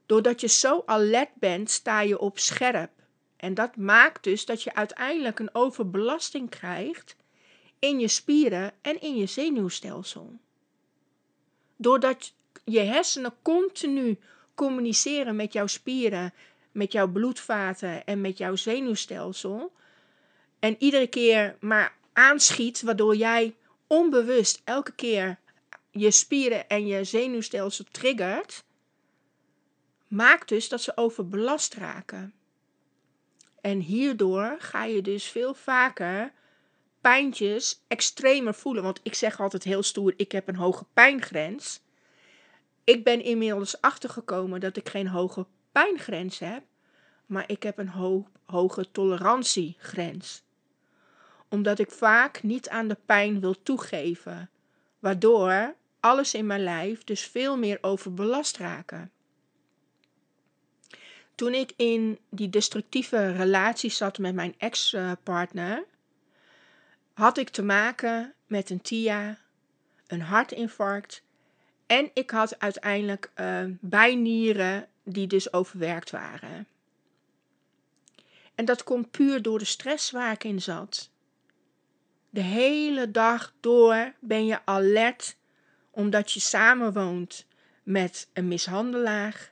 Doordat 0.05 0.41
je 0.41 0.47
zo 0.47 0.83
alert 0.85 1.35
bent, 1.35 1.69
sta 1.69 2.01
je 2.01 2.19
op 2.19 2.39
scherp. 2.39 2.91
En 3.37 3.53
dat 3.53 3.75
maakt 3.75 4.23
dus 4.23 4.45
dat 4.45 4.63
je 4.63 4.73
uiteindelijk 4.73 5.39
een 5.39 5.55
overbelasting 5.55 6.49
krijgt 6.49 7.15
in 7.79 7.99
je 7.99 8.07
spieren 8.07 8.71
en 8.81 9.01
in 9.01 9.15
je 9.15 9.25
zenuwstelsel. 9.25 10.33
Doordat 11.75 12.33
je 12.65 12.79
hersenen 12.79 13.33
continu 13.41 14.19
communiceren 14.55 15.35
met 15.35 15.53
jouw 15.53 15.67
spieren, 15.67 16.33
met 16.71 16.91
jouw 16.91 17.07
bloedvaten 17.07 18.05
en 18.05 18.21
met 18.21 18.37
jouw 18.37 18.55
zenuwstelsel. 18.55 19.71
En 20.59 20.75
iedere 20.79 21.07
keer 21.07 21.57
maar 21.59 21.95
aanschiet, 22.13 22.81
waardoor 22.81 23.15
jij 23.15 23.55
onbewust 23.87 24.61
elke 24.63 24.91
keer 24.91 25.39
je 25.91 26.11
spieren 26.11 26.67
en 26.67 26.87
je 26.87 27.03
zenuwstelsel 27.03 27.85
triggert, 27.91 28.63
maakt 30.07 30.49
dus 30.49 30.69
dat 30.69 30.81
ze 30.81 30.97
overbelast 30.97 31.73
raken. 31.73 32.33
En 33.61 33.79
hierdoor 33.79 34.55
ga 34.59 34.83
je 34.83 35.01
dus 35.01 35.25
veel 35.27 35.53
vaker 35.53 36.33
pijntjes 37.01 37.81
extremer 37.87 38.53
voelen. 38.53 38.83
Want 38.83 38.99
ik 39.03 39.13
zeg 39.13 39.39
altijd 39.39 39.63
heel 39.63 39.83
stoer: 39.83 40.13
ik 40.17 40.31
heb 40.31 40.47
een 40.47 40.55
hoge 40.55 40.85
pijngrens. 40.93 41.83
Ik 42.85 43.03
ben 43.03 43.23
inmiddels 43.23 43.81
achtergekomen 43.81 44.59
dat 44.59 44.77
ik 44.77 44.89
geen 44.89 45.07
hoge 45.07 45.45
pijngrens 45.71 46.39
heb, 46.39 46.63
maar 47.25 47.43
ik 47.47 47.63
heb 47.63 47.77
een 47.77 47.89
ho 47.89 48.27
hoge 48.45 48.91
tolerantiegrens. 48.91 50.43
Omdat 51.49 51.79
ik 51.79 51.91
vaak 51.91 52.43
niet 52.43 52.69
aan 52.69 52.87
de 52.87 52.97
pijn 53.05 53.39
wil 53.39 53.61
toegeven, 53.63 54.49
waardoor 54.99 55.75
alles 55.99 56.33
in 56.33 56.45
mijn 56.45 56.63
lijf 56.63 57.03
dus 57.03 57.21
veel 57.21 57.57
meer 57.57 57.77
overbelast 57.81 58.57
raken. 58.57 59.11
Toen 61.35 61.53
ik 61.53 61.71
in 61.75 62.19
die 62.29 62.49
destructieve 62.49 63.31
relatie 63.31 63.89
zat 63.89 64.17
met 64.17 64.35
mijn 64.35 64.55
ex-partner, 64.57 65.85
had 67.13 67.37
ik 67.37 67.49
te 67.49 67.63
maken 67.63 68.33
met 68.47 68.69
een 68.69 68.81
TIA, 68.81 69.37
een 70.07 70.21
hartinfarct 70.21 71.24
en 71.87 72.09
ik 72.13 72.29
had 72.29 72.59
uiteindelijk 72.59 73.31
uh, 73.35 73.63
bijnieren 73.79 74.87
die 75.03 75.27
dus 75.27 75.53
overwerkt 75.53 76.11
waren. 76.11 76.67
En 78.55 78.65
dat 78.65 78.83
komt 78.83 79.11
puur 79.11 79.41
door 79.41 79.59
de 79.59 79.65
stress 79.65 80.11
waar 80.11 80.31
ik 80.31 80.43
in 80.43 80.61
zat. 80.61 81.09
De 82.29 82.41
hele 82.41 83.11
dag 83.11 83.53
door 83.59 84.13
ben 84.19 84.45
je 84.45 84.59
alert 84.65 85.35
omdat 85.91 86.31
je 86.31 86.39
samenwoont 86.39 87.45
met 87.83 88.29
een 88.33 88.47
mishandelaar 88.47 89.51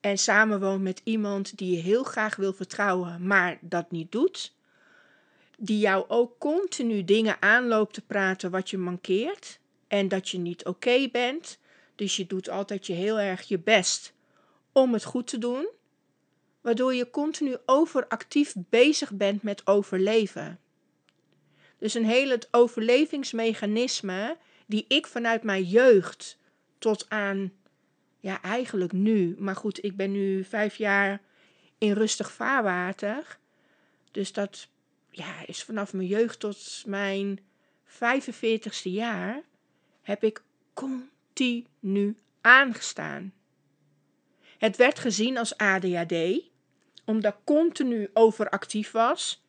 en 0.00 0.18
samenwoont 0.18 0.82
met 0.82 1.00
iemand 1.04 1.58
die 1.58 1.76
je 1.76 1.82
heel 1.82 2.02
graag 2.02 2.36
wil 2.36 2.52
vertrouwen, 2.52 3.26
maar 3.26 3.58
dat 3.60 3.90
niet 3.90 4.12
doet. 4.12 4.54
Die 5.58 5.78
jou 5.78 6.04
ook 6.08 6.38
continu 6.38 7.04
dingen 7.04 7.42
aanloopt 7.42 7.94
te 7.94 8.02
praten 8.02 8.50
wat 8.50 8.70
je 8.70 8.78
mankeert 8.78 9.58
en 9.88 10.08
dat 10.08 10.28
je 10.28 10.38
niet 10.38 10.64
oké 10.64 11.08
bent 11.08 11.58
dus 11.96 12.16
je 12.16 12.26
doet 12.26 12.48
altijd 12.48 12.86
je 12.86 12.92
heel 12.92 13.20
erg 13.20 13.42
je 13.42 13.58
best 13.58 14.12
om 14.72 14.92
het 14.92 15.04
goed 15.04 15.26
te 15.26 15.38
doen, 15.38 15.68
waardoor 16.60 16.94
je 16.94 17.10
continu 17.10 17.56
overactief 17.66 18.54
bezig 18.56 19.12
bent 19.12 19.42
met 19.42 19.66
overleven. 19.66 20.60
Dus 21.78 21.94
een 21.94 22.04
hele 22.04 22.40
overlevingsmechanisme 22.50 24.36
die 24.66 24.84
ik 24.88 25.06
vanuit 25.06 25.42
mijn 25.42 25.62
jeugd 25.62 26.38
tot 26.78 27.06
aan, 27.08 27.52
ja 28.20 28.42
eigenlijk 28.42 28.92
nu, 28.92 29.34
maar 29.38 29.56
goed, 29.56 29.84
ik 29.84 29.96
ben 29.96 30.12
nu 30.12 30.44
vijf 30.44 30.76
jaar 30.76 31.20
in 31.78 31.92
rustig 31.92 32.32
vaarwater. 32.32 33.38
Dus 34.10 34.32
dat 34.32 34.68
ja, 35.10 35.46
is 35.46 35.62
vanaf 35.62 35.92
mijn 35.92 36.08
jeugd 36.08 36.40
tot 36.40 36.82
mijn 36.86 37.40
45ste 37.88 38.82
jaar 38.82 39.42
heb 40.02 40.24
ik 40.24 40.42
continu 40.74 41.10
aangestaan. 42.40 43.32
Het 44.58 44.76
werd 44.76 44.98
gezien 44.98 45.38
als 45.38 45.56
ADHD, 45.56 46.14
omdat 47.04 47.32
ik 47.32 47.44
continu 47.44 48.10
overactief 48.12 48.90
was. 48.90 49.44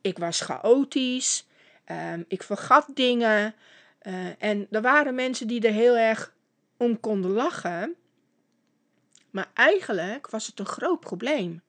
Ik 0.00 0.18
was 0.18 0.40
chaotisch, 0.40 1.46
um, 1.90 2.24
ik 2.28 2.42
vergat 2.42 2.86
dingen. 2.94 3.54
Uh, 4.02 4.42
en 4.42 4.66
er 4.70 4.82
waren 4.82 5.14
mensen 5.14 5.46
die 5.46 5.66
er 5.66 5.72
heel 5.72 5.96
erg 5.96 6.34
om 6.76 7.00
konden 7.00 7.30
lachen. 7.30 7.94
Maar 9.30 9.50
eigenlijk 9.54 10.30
was 10.30 10.46
het 10.46 10.58
een 10.58 10.66
groot 10.66 11.00
probleem. 11.00 11.62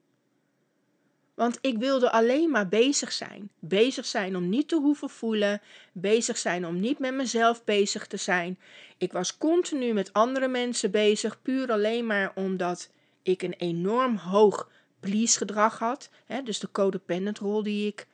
Want 1.34 1.58
ik 1.60 1.78
wilde 1.78 2.10
alleen 2.10 2.50
maar 2.50 2.68
bezig 2.68 3.12
zijn. 3.12 3.50
Bezig 3.58 4.06
zijn 4.06 4.36
om 4.36 4.48
niet 4.48 4.68
te 4.68 4.76
hoeven 4.76 5.10
voelen. 5.10 5.60
Bezig 5.92 6.38
zijn 6.38 6.66
om 6.66 6.80
niet 6.80 6.98
met 6.98 7.14
mezelf 7.14 7.64
bezig 7.64 8.06
te 8.06 8.16
zijn. 8.16 8.58
Ik 8.98 9.12
was 9.12 9.38
continu 9.38 9.92
met 9.92 10.12
andere 10.12 10.48
mensen 10.48 10.90
bezig. 10.90 11.42
Puur 11.42 11.72
alleen 11.72 12.06
maar 12.06 12.32
omdat 12.34 12.90
ik 13.22 13.42
een 13.42 13.54
enorm 13.54 14.16
hoog 14.16 14.70
please 15.00 15.38
gedrag 15.38 15.78
had. 15.78 16.10
Hè, 16.26 16.42
dus 16.42 16.58
de 16.58 16.70
codependent 16.70 17.38
rol 17.38 17.62
die 17.62 17.86
ik 17.86 18.06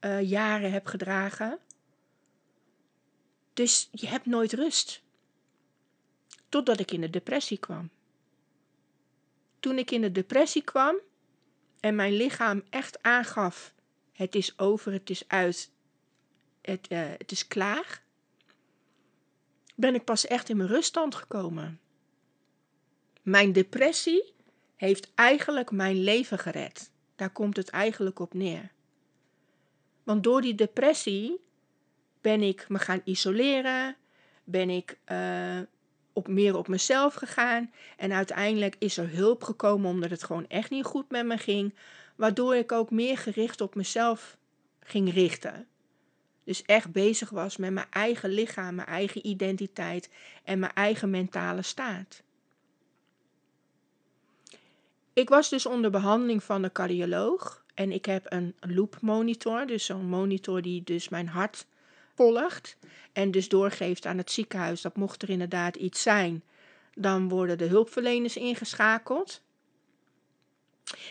uh, 0.00 0.22
jaren 0.22 0.72
heb 0.72 0.86
gedragen. 0.86 1.58
Dus 3.54 3.88
je 3.90 4.06
hebt 4.06 4.26
nooit 4.26 4.52
rust. 4.52 5.02
Totdat 6.48 6.80
ik 6.80 6.90
in 6.90 7.00
de 7.00 7.10
depressie 7.10 7.58
kwam. 7.58 7.90
Toen 9.60 9.78
ik 9.78 9.90
in 9.90 10.00
de 10.00 10.12
depressie 10.12 10.62
kwam, 10.62 10.96
en 11.84 11.94
mijn 11.94 12.12
lichaam 12.12 12.62
echt 12.70 13.02
aangaf: 13.02 13.74
het 14.12 14.34
is 14.34 14.58
over, 14.58 14.92
het 14.92 15.10
is 15.10 15.28
uit, 15.28 15.70
het, 16.62 16.90
uh, 16.90 17.02
het 17.18 17.30
is 17.30 17.46
klaar, 17.46 18.02
ben 19.74 19.94
ik 19.94 20.04
pas 20.04 20.26
echt 20.26 20.48
in 20.48 20.56
mijn 20.56 20.68
ruststand 20.68 21.14
gekomen. 21.14 21.80
Mijn 23.22 23.52
depressie 23.52 24.32
heeft 24.76 25.10
eigenlijk 25.14 25.70
mijn 25.70 26.02
leven 26.02 26.38
gered. 26.38 26.90
Daar 27.16 27.30
komt 27.30 27.56
het 27.56 27.68
eigenlijk 27.68 28.18
op 28.18 28.34
neer. 28.34 28.70
Want 30.02 30.22
door 30.22 30.40
die 30.40 30.54
depressie 30.54 31.40
ben 32.20 32.42
ik 32.42 32.68
me 32.68 32.78
gaan 32.78 33.00
isoleren, 33.04 33.96
ben 34.44 34.70
ik 34.70 34.98
uh, 35.12 35.60
op, 36.14 36.28
meer 36.28 36.56
op 36.56 36.68
mezelf 36.68 37.14
gegaan. 37.14 37.72
En 37.96 38.12
uiteindelijk 38.12 38.76
is 38.78 38.96
er 38.96 39.10
hulp 39.10 39.42
gekomen 39.42 39.90
omdat 39.90 40.10
het 40.10 40.24
gewoon 40.24 40.48
echt 40.48 40.70
niet 40.70 40.84
goed 40.84 41.10
met 41.10 41.26
me 41.26 41.38
ging. 41.38 41.74
Waardoor 42.16 42.54
ik 42.54 42.72
ook 42.72 42.90
meer 42.90 43.18
gericht 43.18 43.60
op 43.60 43.74
mezelf 43.74 44.36
ging 44.80 45.12
richten. 45.12 45.66
Dus 46.44 46.62
echt 46.62 46.92
bezig 46.92 47.30
was 47.30 47.56
met 47.56 47.72
mijn 47.72 47.86
eigen 47.90 48.30
lichaam, 48.30 48.74
mijn 48.74 48.88
eigen 48.88 49.26
identiteit 49.26 50.10
en 50.44 50.58
mijn 50.58 50.72
eigen 50.72 51.10
mentale 51.10 51.62
staat. 51.62 52.22
Ik 55.12 55.28
was 55.28 55.48
dus 55.48 55.66
onder 55.66 55.90
behandeling 55.90 56.44
van 56.44 56.62
de 56.62 56.72
cardioloog 56.72 57.64
en 57.74 57.92
ik 57.92 58.04
heb 58.04 58.26
een 58.28 58.54
loop 58.60 59.00
monitor, 59.00 59.66
dus 59.66 59.84
zo'n 59.84 60.06
monitor 60.06 60.62
die 60.62 60.82
dus 60.82 61.08
mijn 61.08 61.28
hart 61.28 61.66
volgt 62.14 62.76
en 63.12 63.30
dus 63.30 63.48
doorgeeft 63.48 64.06
aan 64.06 64.18
het 64.18 64.30
ziekenhuis 64.30 64.80
dat 64.80 64.96
mocht 64.96 65.22
er 65.22 65.30
inderdaad 65.30 65.76
iets 65.76 66.02
zijn, 66.02 66.42
dan 66.94 67.28
worden 67.28 67.58
de 67.58 67.66
hulpverleners 67.66 68.36
ingeschakeld. 68.36 69.42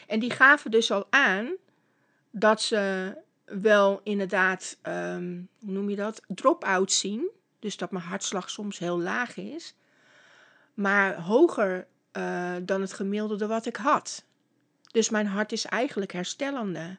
En 0.07 0.19
die 0.19 0.31
gaven 0.31 0.71
dus 0.71 0.91
al 0.91 1.07
aan 1.09 1.55
dat 2.31 2.61
ze 2.61 3.13
wel 3.45 4.01
inderdaad, 4.03 4.77
ehm, 4.81 5.41
hoe 5.59 5.71
noem 5.71 5.89
je 5.89 5.95
dat, 5.95 6.21
drop-out 6.27 6.91
zien. 6.91 7.29
Dus 7.59 7.77
dat 7.77 7.91
mijn 7.91 8.05
hartslag 8.05 8.49
soms 8.49 8.79
heel 8.79 8.99
laag 8.99 9.37
is. 9.37 9.75
Maar 10.73 11.21
hoger 11.21 11.87
uh, 12.17 12.55
dan 12.61 12.81
het 12.81 12.93
gemiddelde 12.93 13.47
wat 13.47 13.65
ik 13.65 13.75
had. 13.75 14.25
Dus 14.91 15.09
mijn 15.09 15.27
hart 15.27 15.51
is 15.51 15.65
eigenlijk 15.65 16.11
herstellende. 16.11 16.97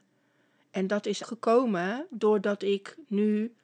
En 0.71 0.87
dat 0.87 1.07
is 1.07 1.21
gekomen 1.21 2.07
doordat 2.11 2.63
ik 2.63 2.97
nu 3.07 3.55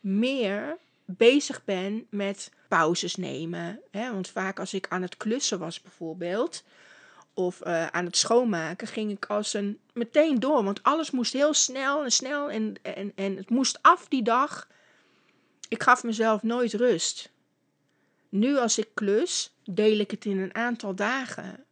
meer 0.00 0.76
bezig 1.04 1.64
ben 1.64 2.06
met 2.10 2.50
pauzes 2.68 3.16
nemen. 3.16 3.80
Hè? 3.90 4.12
Want 4.12 4.28
vaak 4.28 4.58
als 4.58 4.74
ik 4.74 4.86
aan 4.88 5.02
het 5.02 5.16
klussen 5.16 5.58
was 5.58 5.82
bijvoorbeeld, 5.82 6.64
of 7.34 7.66
uh, 7.66 7.86
aan 7.86 8.04
het 8.04 8.16
schoonmaken, 8.16 8.86
ging 8.86 9.10
ik 9.10 9.26
als 9.26 9.54
een 9.54 9.78
meteen 9.92 10.40
door. 10.40 10.64
Want 10.64 10.82
alles 10.82 11.10
moest 11.10 11.32
heel 11.32 11.54
snel 11.54 12.04
en 12.04 12.12
snel 12.12 12.50
en, 12.50 12.74
en, 12.82 13.12
en 13.14 13.36
het 13.36 13.50
moest 13.50 13.78
af 13.82 14.08
die 14.08 14.22
dag. 14.22 14.68
Ik 15.68 15.82
gaf 15.82 16.02
mezelf 16.02 16.42
nooit 16.42 16.72
rust. 16.72 17.30
Nu 18.28 18.56
als 18.56 18.78
ik 18.78 18.88
klus, 18.94 19.54
deel 19.64 19.98
ik 19.98 20.10
het 20.10 20.24
in 20.24 20.38
een 20.38 20.54
aantal 20.54 20.94
dagen. 20.94 21.64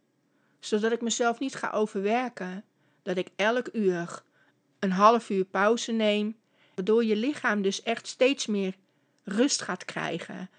Zodat 0.59 0.91
ik 0.91 1.01
mezelf 1.01 1.39
niet 1.39 1.55
ga 1.55 1.69
overwerken. 1.71 2.63
Dat 3.03 3.17
ik 3.17 3.27
elk 3.35 3.69
uur 3.73 4.21
een 4.79 4.91
half 4.91 5.29
uur 5.29 5.45
pauze 5.45 5.91
neem. 5.91 6.35
Waardoor 6.77 7.05
je 7.05 7.15
lichaam 7.15 7.61
dus 7.61 7.83
echt 7.83 8.07
steeds 8.07 8.45
meer 8.45 8.75
rust 9.23 9.61
gaat 9.61 9.85
krijgen. 9.85 10.49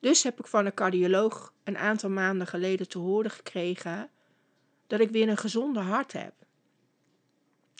Dus 0.00 0.22
heb 0.22 0.38
ik 0.38 0.46
van 0.46 0.66
een 0.66 0.74
cardioloog 0.74 1.52
een 1.62 1.78
aantal 1.78 2.10
maanden 2.10 2.46
geleden 2.46 2.88
te 2.88 2.98
horen 2.98 3.30
gekregen 3.30 4.10
dat 4.86 5.00
ik 5.00 5.10
weer 5.10 5.28
een 5.28 5.36
gezonde 5.36 5.80
hart 5.80 6.12
heb. 6.12 6.32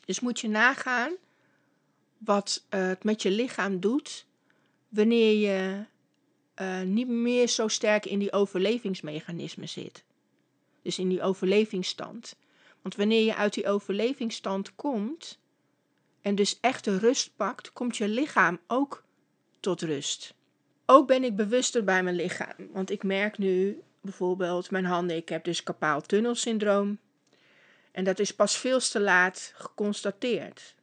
Dus 0.04 0.20
moet 0.20 0.40
je 0.40 0.48
nagaan 0.48 1.12
wat 2.18 2.64
uh, 2.70 2.86
het 2.86 3.04
met 3.04 3.22
je 3.22 3.30
lichaam 3.30 3.80
doet 3.80 4.26
wanneer 4.88 5.34
je 5.34 5.84
uh, 6.60 6.82
niet 6.82 7.08
meer 7.08 7.48
zo 7.48 7.68
sterk 7.68 8.06
in 8.06 8.18
die 8.18 8.32
overlevingsmechanismen 8.32 9.68
zit. 9.68 10.04
Dus 10.82 10.98
in 10.98 11.08
die 11.08 11.22
overlevingsstand. 11.22 12.36
Want 12.82 12.96
wanneer 12.96 13.24
je 13.24 13.34
uit 13.34 13.54
die 13.54 13.66
overlevingsstand 13.66 14.74
komt 14.74 15.38
en 16.24 16.34
dus 16.34 16.58
echt 16.60 16.84
de 16.84 16.98
rust 16.98 17.36
pakt, 17.36 17.72
komt 17.72 17.96
je 17.96 18.08
lichaam 18.08 18.60
ook 18.66 19.04
tot 19.60 19.82
rust. 19.82 20.34
Ook 20.86 21.06
ben 21.06 21.24
ik 21.24 21.36
bewuster 21.36 21.84
bij 21.84 22.02
mijn 22.02 22.16
lichaam. 22.16 22.54
Want 22.72 22.90
ik 22.90 23.02
merk 23.02 23.38
nu 23.38 23.82
bijvoorbeeld 24.00 24.70
mijn 24.70 24.84
handen. 24.84 25.16
Ik 25.16 25.28
heb 25.28 25.44
dus 25.44 25.62
tunnelsyndroom. 26.06 26.98
En 27.92 28.04
dat 28.04 28.18
is 28.18 28.34
pas 28.34 28.56
veel 28.56 28.78
te 28.78 29.00
laat 29.00 29.52
geconstateerd. 29.56 30.74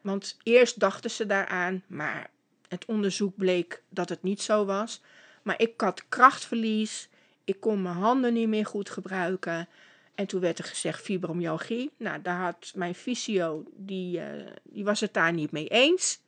Want 0.00 0.36
eerst 0.42 0.80
dachten 0.80 1.10
ze 1.10 1.26
daaraan, 1.26 1.82
maar 1.86 2.30
het 2.68 2.84
onderzoek 2.84 3.36
bleek 3.36 3.82
dat 3.88 4.08
het 4.08 4.22
niet 4.22 4.42
zo 4.42 4.64
was. 4.64 5.02
Maar 5.42 5.60
ik 5.60 5.80
had 5.80 6.08
krachtverlies, 6.08 7.08
ik 7.44 7.60
kon 7.60 7.82
mijn 7.82 7.94
handen 7.94 8.32
niet 8.32 8.48
meer 8.48 8.66
goed 8.66 8.90
gebruiken. 8.90 9.68
En 10.16 10.26
toen 10.26 10.40
werd 10.40 10.58
er 10.58 10.64
gezegd 10.64 11.02
fibromyalgie. 11.02 11.90
Nou, 11.96 12.22
daar 12.22 12.40
had 12.40 12.72
mijn 12.74 12.94
fysio, 12.94 13.64
die, 13.74 14.18
uh, 14.18 14.24
die 14.62 14.84
was 14.84 15.00
het 15.00 15.14
daar 15.14 15.32
niet 15.32 15.50
mee 15.50 15.68
eens. 15.68 16.20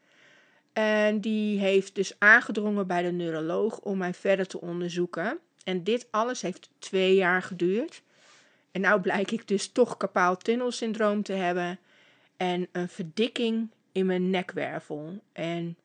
En 0.72 1.20
die 1.20 1.58
heeft 1.58 1.94
dus 1.94 2.14
aangedrongen 2.18 2.86
bij 2.86 3.02
de 3.02 3.12
neuroloog 3.12 3.78
om 3.78 3.98
mij 3.98 4.14
verder 4.14 4.46
te 4.46 4.60
onderzoeken. 4.60 5.38
En 5.64 5.84
dit 5.84 6.06
alles 6.10 6.42
heeft 6.42 6.70
twee 6.78 7.14
jaar 7.14 7.42
geduurd. 7.42 8.02
En 8.70 8.80
nou 8.80 9.00
blijk 9.00 9.30
ik 9.30 9.48
dus 9.48 9.68
toch 9.68 9.96
tunnelsyndroom 10.38 11.22
te 11.22 11.32
hebben 11.32 11.78
en 12.36 12.68
een 12.72 12.88
verdikking 12.88 13.70
in 13.92 14.06
mijn 14.06 14.30
nekwervel. 14.30 15.20
En 15.32 15.76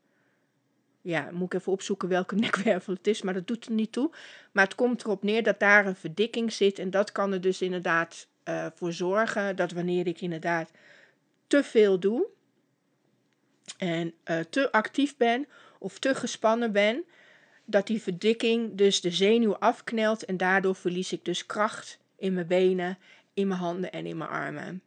ja, 1.03 1.29
moet 1.31 1.53
ik 1.53 1.59
even 1.59 1.71
opzoeken 1.71 2.09
welke 2.09 2.35
nekwervel 2.45 2.93
het 2.93 3.07
is, 3.07 3.21
maar 3.21 3.33
dat 3.33 3.47
doet 3.47 3.65
er 3.65 3.71
niet 3.71 3.91
toe. 3.91 4.11
Maar 4.51 4.63
het 4.63 4.75
komt 4.75 5.03
erop 5.03 5.23
neer 5.23 5.43
dat 5.43 5.59
daar 5.59 5.85
een 5.85 5.95
verdikking 5.95 6.53
zit 6.53 6.79
en 6.79 6.89
dat 6.89 7.11
kan 7.11 7.33
er 7.33 7.41
dus 7.41 7.61
inderdaad 7.61 8.27
uh, 8.45 8.65
voor 8.75 8.93
zorgen 8.93 9.55
dat 9.55 9.71
wanneer 9.71 10.07
ik 10.07 10.21
inderdaad 10.21 10.71
te 11.47 11.63
veel 11.63 11.99
doe 11.99 12.27
en 13.77 14.13
uh, 14.25 14.39
te 14.49 14.71
actief 14.71 15.17
ben 15.17 15.47
of 15.79 15.99
te 15.99 16.15
gespannen 16.15 16.71
ben, 16.71 17.03
dat 17.65 17.87
die 17.87 18.01
verdikking 18.01 18.75
dus 18.75 19.01
de 19.01 19.11
zenuw 19.11 19.55
afknelt 19.55 20.25
en 20.25 20.37
daardoor 20.37 20.75
verlies 20.75 21.11
ik 21.11 21.25
dus 21.25 21.45
kracht 21.45 21.99
in 22.17 22.33
mijn 22.33 22.47
benen, 22.47 22.97
in 23.33 23.47
mijn 23.47 23.59
handen 23.59 23.91
en 23.91 24.05
in 24.05 24.17
mijn 24.17 24.29
armen. 24.29 24.81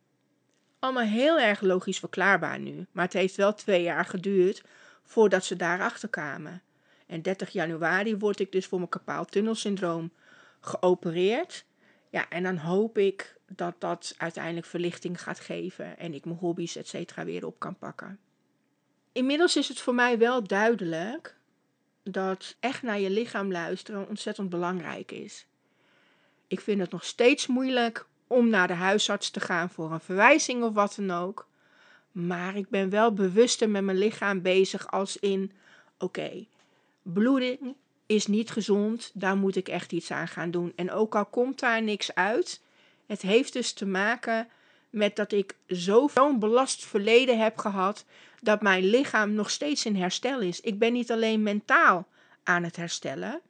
Allemaal 0.78 1.04
heel 1.04 1.38
erg 1.38 1.60
logisch 1.60 1.98
verklaarbaar 1.98 2.58
nu, 2.58 2.86
maar 2.92 3.04
het 3.04 3.12
heeft 3.12 3.36
wel 3.36 3.54
twee 3.54 3.82
jaar 3.82 4.04
geduurd 4.04 4.62
voordat 5.06 5.44
ze 5.44 5.56
daarachter 5.56 6.08
kwamen. 6.08 6.62
En 7.06 7.22
30 7.22 7.50
januari 7.50 8.16
word 8.16 8.40
ik 8.40 8.52
dus 8.52 8.66
voor 8.66 8.78
mijn 8.78 8.90
kapaaltunnelsyndroom 8.90 10.12
geopereerd. 10.60 11.64
Ja, 12.10 12.28
en 12.28 12.42
dan 12.42 12.56
hoop 12.56 12.98
ik 12.98 13.36
dat 13.48 13.74
dat 13.78 14.14
uiteindelijk 14.18 14.66
verlichting 14.66 15.22
gaat 15.22 15.40
geven 15.40 15.98
en 15.98 16.14
ik 16.14 16.24
mijn 16.24 16.38
hobby's 16.38 16.76
et 16.76 16.88
cetera 16.88 17.24
weer 17.24 17.46
op 17.46 17.58
kan 17.58 17.78
pakken. 17.78 18.18
Inmiddels 19.12 19.56
is 19.56 19.68
het 19.68 19.80
voor 19.80 19.94
mij 19.94 20.18
wel 20.18 20.42
duidelijk 20.42 21.36
dat 22.02 22.56
echt 22.60 22.82
naar 22.82 23.00
je 23.00 23.10
lichaam 23.10 23.52
luisteren 23.52 24.08
ontzettend 24.08 24.50
belangrijk 24.50 25.12
is. 25.12 25.46
Ik 26.46 26.60
vind 26.60 26.80
het 26.80 26.90
nog 26.90 27.04
steeds 27.04 27.46
moeilijk 27.46 28.06
om 28.26 28.48
naar 28.48 28.66
de 28.66 28.74
huisarts 28.74 29.30
te 29.30 29.40
gaan 29.40 29.70
voor 29.70 29.92
een 29.92 30.00
verwijzing 30.00 30.62
of 30.62 30.74
wat 30.74 30.94
dan 30.96 31.10
ook. 31.10 31.48
Maar 32.16 32.56
ik 32.56 32.68
ben 32.68 32.90
wel 32.90 33.12
bewuster 33.12 33.68
met 33.68 33.84
mijn 33.84 33.98
lichaam 33.98 34.42
bezig 34.42 34.90
als 34.90 35.16
in, 35.16 35.52
oké, 35.98 36.46
bloeding 37.02 37.74
is 38.06 38.26
niet 38.26 38.50
gezond, 38.50 39.10
daar 39.14 39.36
moet 39.36 39.56
ik 39.56 39.68
echt 39.68 39.92
iets 39.92 40.10
aan 40.10 40.28
gaan 40.28 40.50
doen. 40.50 40.72
En 40.76 40.90
ook 40.90 41.14
al 41.14 41.26
komt 41.26 41.60
daar 41.60 41.82
niks 41.82 42.14
uit, 42.14 42.60
het 43.06 43.22
heeft 43.22 43.52
dus 43.52 43.72
te 43.72 43.86
maken 43.86 44.48
met 44.90 45.16
dat 45.16 45.32
ik 45.32 45.56
zo'n 45.66 46.38
belast 46.38 46.84
verleden 46.84 47.38
heb 47.38 47.58
gehad 47.58 48.04
dat 48.40 48.62
mijn 48.62 48.84
lichaam 48.84 49.32
nog 49.32 49.50
steeds 49.50 49.86
in 49.86 49.96
herstel 49.96 50.40
is. 50.40 50.60
Ik 50.60 50.78
ben 50.78 50.92
niet 50.92 51.10
alleen 51.10 51.42
mentaal 51.42 52.06
aan 52.42 52.62
het 52.62 52.76
herstellen, 52.76 53.40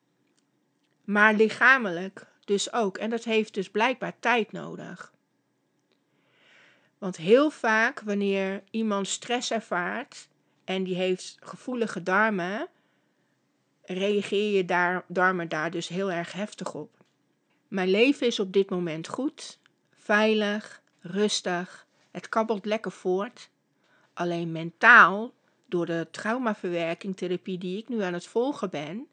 maar 1.05 1.35
lichamelijk 1.35 2.27
dus 2.45 2.73
ook. 2.73 2.99
En 2.99 3.11
dat 3.11 3.25
heeft 3.25 3.55
dus 3.55 3.71
blijkbaar 3.71 4.15
tijd 4.21 4.53
nodig. 4.53 5.15
Want 6.99 7.17
heel 7.17 7.51
vaak 7.51 8.01
wanneer 8.01 8.63
iemand 8.71 9.09
stress 9.09 9.51
ervaart 9.51 10.29
en 10.65 10.85
die 10.85 10.95
heeft 10.95 11.37
gevoelige 11.41 12.03
darmen, 12.03 12.69
reageer 13.83 14.57
je 14.57 14.65
daar, 14.65 15.05
darmen 15.09 15.49
daar 15.49 15.71
dus 15.71 15.89
heel 15.89 16.13
erg 16.13 16.33
heftig 16.33 16.75
op. 16.75 16.91
Mijn 17.69 17.89
leven 17.89 18.27
is 18.27 18.41
op 18.41 18.53
dit 18.53 18.71
moment 18.71 19.09
goed, 19.09 19.59
veilig, 19.91 20.83
rustig. 21.01 21.87
Het 22.11 22.29
kabbelt 22.29 22.65
lekker 22.65 22.93
voort. 22.93 23.51
Alleen 24.13 24.53
mentaal, 24.53 25.35
door 25.67 25.87
de 25.87 26.09
traumaverwerking 26.11 27.17
therapie 27.17 27.59
die 27.59 27.79
ik 27.79 27.89
nu 27.89 28.03
aan 28.03 28.13
het 28.13 28.27
volgen 28.27 28.71
ben, 28.71 29.07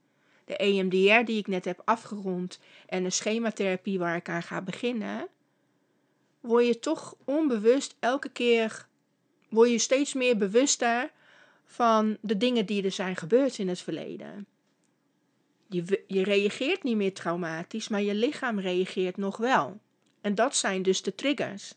de 0.46 0.58
EMDR 0.58 1.26
die 1.26 1.38
ik 1.38 1.48
net 1.48 1.65
heb 1.65 1.82
afgerond 1.86 2.60
en 2.86 3.04
de 3.04 3.10
schematherapie 3.10 4.00
waar 4.00 4.15
ik 4.15 4.30
aan 4.30 4.43
ga 4.43 4.62
beginnen, 4.62 5.28
word 6.44 6.66
je 6.66 6.80
toch 6.80 7.16
onbewust 7.26 7.96
elke 8.00 8.30
keer, 8.30 8.88
word 9.50 9.70
je 9.70 9.78
steeds 9.78 10.14
meer 10.14 10.38
bewuster 10.38 11.12
van 11.66 12.18
de 12.22 12.38
dingen 12.38 12.66
die 12.66 12.84
er 12.84 12.92
zijn 12.92 13.16
gebeurd 13.16 13.58
in 13.58 13.68
het 13.68 13.80
verleden. 13.80 14.46
Je, 15.68 16.04
je 16.08 16.24
reageert 16.24 16.84
niet 16.84 16.96
meer 16.96 17.14
traumatisch, 17.14 17.88
maar 17.88 18.02
je 18.02 18.16
lichaam 18.16 18.60
reageert 18.60 19.18
nog 19.18 19.38
wel. 19.38 19.80
En 20.22 20.36
dat 20.36 20.56
zijn 20.56 20.82
dus 20.82 21.02
de 21.02 21.16
triggers. 21.16 21.74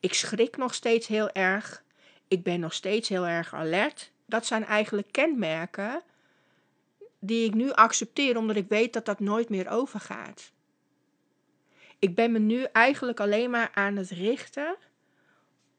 Ik 0.00 0.14
schrik 0.14 0.56
nog 0.56 0.74
steeds 0.74 1.06
heel 1.06 1.30
erg. 1.30 1.84
Ik 2.28 2.42
ben 2.42 2.60
nog 2.60 2.72
steeds 2.72 3.08
heel 3.08 3.26
erg 3.26 3.54
alert. 3.54 4.10
Dat 4.26 4.46
zijn 4.46 4.64
eigenlijk 4.64 5.08
kenmerken 5.10 6.02
die 7.18 7.46
ik 7.46 7.54
nu 7.54 7.72
accepteer 7.72 8.36
omdat 8.36 8.56
ik 8.56 8.68
weet 8.68 8.92
dat 8.92 9.04
dat 9.04 9.20
nooit 9.20 9.48
meer 9.48 9.68
overgaat. 9.68 10.52
Ik 12.02 12.14
ben 12.14 12.32
me 12.32 12.38
nu 12.38 12.66
eigenlijk 12.72 13.20
alleen 13.20 13.50
maar 13.50 13.70
aan 13.74 13.96
het 13.96 14.10
richten 14.10 14.76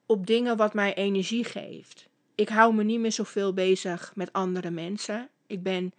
op 0.06 0.28
dingen 0.28 0.58
wat 0.58 0.74
mij 0.74 0.94
energie 0.94 1.44
geeft. 1.44 2.08
Ik 2.36 2.50
hou 2.50 2.74
me 2.74 2.84
niet 2.84 3.00
meer 3.00 3.12
zoveel 3.12 3.54
bezig 3.54 4.12
met 4.16 4.34
andere 4.34 4.70
mensen. 4.70 5.30
Ik 5.48 5.64
ben 5.64 5.94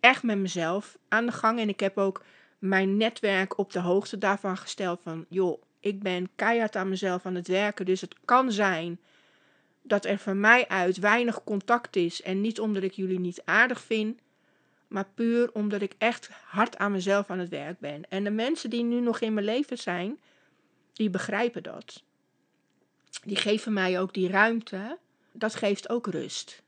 echt 0.00 0.22
met 0.22 0.38
mezelf 0.38 0.98
aan 1.08 1.26
de 1.26 1.32
gang. 1.32 1.58
En 1.58 1.68
ik 1.68 1.80
heb 1.80 1.98
ook 1.98 2.24
mijn 2.58 2.96
netwerk 2.96 3.58
op 3.58 3.72
de 3.72 3.78
hoogte 3.80 4.18
daarvan 4.18 4.56
gesteld. 4.56 5.00
Van 5.02 5.26
joh, 5.28 5.62
ik 5.80 6.02
ben 6.02 6.28
keihard 6.36 6.76
aan 6.76 6.88
mezelf 6.88 7.26
aan 7.26 7.34
het 7.34 7.48
werken. 7.48 7.86
Dus 7.86 8.00
het 8.00 8.14
kan 8.24 8.52
zijn 8.52 9.00
dat 9.82 10.04
er 10.04 10.18
van 10.18 10.40
mij 10.40 10.68
uit 10.68 10.98
weinig 10.98 11.44
contact 11.44 11.96
is. 11.96 12.22
En 12.22 12.40
niet 12.40 12.60
omdat 12.60 12.82
ik 12.82 12.92
jullie 12.92 13.20
niet 13.20 13.42
aardig 13.44 13.80
vind. 13.80 14.20
Maar 14.90 15.08
puur 15.14 15.52
omdat 15.52 15.80
ik 15.80 15.94
echt 15.98 16.30
hard 16.44 16.78
aan 16.78 16.92
mezelf 16.92 17.30
aan 17.30 17.38
het 17.38 17.48
werk 17.48 17.78
ben. 17.78 18.10
En 18.10 18.24
de 18.24 18.30
mensen 18.30 18.70
die 18.70 18.82
nu 18.82 19.00
nog 19.00 19.20
in 19.20 19.34
mijn 19.34 19.46
leven 19.46 19.78
zijn, 19.78 20.18
die 20.92 21.10
begrijpen 21.10 21.62
dat. 21.62 22.02
Die 23.24 23.36
geven 23.36 23.72
mij 23.72 24.00
ook 24.00 24.14
die 24.14 24.28
ruimte. 24.28 24.98
Dat 25.32 25.54
geeft 25.54 25.88
ook 25.88 26.06
rust. 26.06 26.62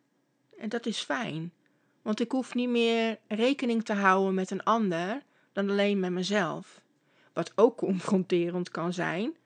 En 0.58 0.68
dat 0.68 0.86
is 0.86 0.98
fijn. 0.98 1.52
Want 2.02 2.20
ik 2.20 2.30
hoef 2.30 2.54
niet 2.54 2.68
meer 2.68 3.18
rekening 3.28 3.84
te 3.84 3.92
houden 3.92 4.34
met 4.34 4.50
een 4.50 4.62
ander 4.62 5.22
dan 5.52 5.70
alleen 5.70 6.00
met 6.00 6.10
mezelf. 6.10 6.80
Wat 7.32 7.52
ook 7.54 7.76
confronterend 7.86 8.70
kan 8.70 8.92
zijn, 8.92 9.36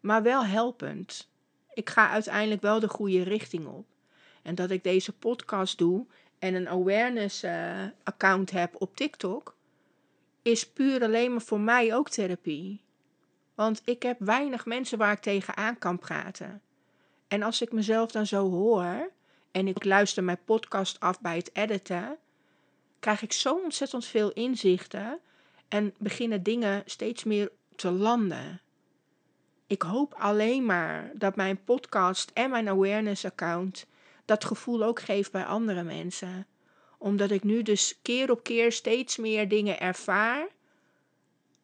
maar 0.00 0.22
wel 0.22 0.44
helpend. 0.44 1.28
Ik 1.72 1.90
ga 1.90 2.10
uiteindelijk 2.10 2.62
wel 2.62 2.80
de 2.80 2.88
goede 2.88 3.22
richting 3.22 3.66
op. 3.66 3.86
En 4.42 4.54
dat 4.54 4.70
ik 4.70 4.82
deze 4.82 5.12
podcast 5.12 5.78
doe 5.78 6.06
en 6.38 6.54
een 6.54 6.68
awareness 6.68 7.44
uh, 7.44 7.82
account 8.02 8.50
heb 8.50 8.74
op 8.78 8.96
TikTok, 8.96 9.56
is 10.42 10.68
puur 10.68 11.02
alleen 11.02 11.30
maar 11.30 11.40
voor 11.40 11.60
mij 11.60 11.94
ook 11.94 12.08
therapie. 12.08 12.84
Want 13.54 13.82
ik 13.84 14.02
heb 14.02 14.16
weinig 14.18 14.66
mensen 14.66 14.98
waar 14.98 15.12
ik 15.12 15.20
tegenaan 15.20 15.78
kan 15.78 15.98
praten. 15.98 16.62
En 17.28 17.42
als 17.42 17.62
ik 17.62 17.72
mezelf 17.72 18.10
dan 18.10 18.26
zo 18.26 18.50
hoor 18.50 19.10
en 19.50 19.68
ik 19.68 19.84
luister 19.84 20.24
mijn 20.24 20.44
podcast 20.44 21.00
af 21.00 21.20
bij 21.20 21.36
het 21.36 21.50
editen, 21.52 22.16
krijg 23.00 23.22
ik 23.22 23.32
zo 23.32 23.54
ontzettend 23.54 24.04
veel 24.04 24.32
inzichten 24.32 25.18
en 25.68 25.94
beginnen 25.98 26.42
dingen 26.42 26.82
steeds 26.86 27.24
meer 27.24 27.50
te 27.76 27.90
landen. 27.90 28.60
Ik 29.66 29.82
hoop 29.82 30.14
alleen 30.14 30.64
maar 30.64 31.10
dat 31.14 31.36
mijn 31.36 31.64
podcast 31.64 32.30
en 32.34 32.50
mijn 32.50 32.68
awareness 32.68 33.24
account 33.24 33.86
dat 34.26 34.44
gevoel 34.44 34.82
ook 34.82 35.00
geeft 35.00 35.32
bij 35.32 35.44
andere 35.44 35.82
mensen. 35.82 36.46
Omdat 36.98 37.30
ik 37.30 37.42
nu 37.42 37.62
dus 37.62 37.98
keer 38.02 38.30
op 38.30 38.42
keer 38.42 38.72
steeds 38.72 39.16
meer 39.16 39.48
dingen 39.48 39.80
ervaar 39.80 40.48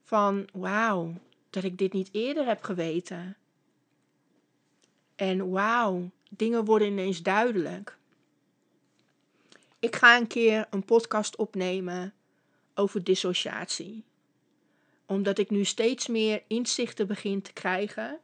van 0.03 0.49
wauw, 0.53 1.15
dat 1.51 1.65
ik 1.65 1.79
dit 1.79 1.93
niet 1.93 2.09
eerder 2.13 2.47
heb 2.47 2.63
geweten. 2.63 3.37
En 5.17 5.51
wauw, 5.51 6.11
dingen 6.31 6.65
worden 6.65 6.89
ineens 6.89 7.23
duidelijk. 7.23 7.97
Ik 9.79 9.97
ga 9.97 10.17
een 10.17 10.27
keer 10.27 10.67
een 10.71 10.85
podcast 10.85 11.37
opnemen 11.37 12.15
over 12.75 13.05
dissociatie. 13.05 14.05
Omdat 15.07 15.39
ik 15.39 15.51
nu 15.51 15.65
steeds 15.65 16.07
meer 16.07 16.43
inzichten 16.47 17.07
begin 17.07 17.43
te 17.43 17.53
krijgen 17.53 18.21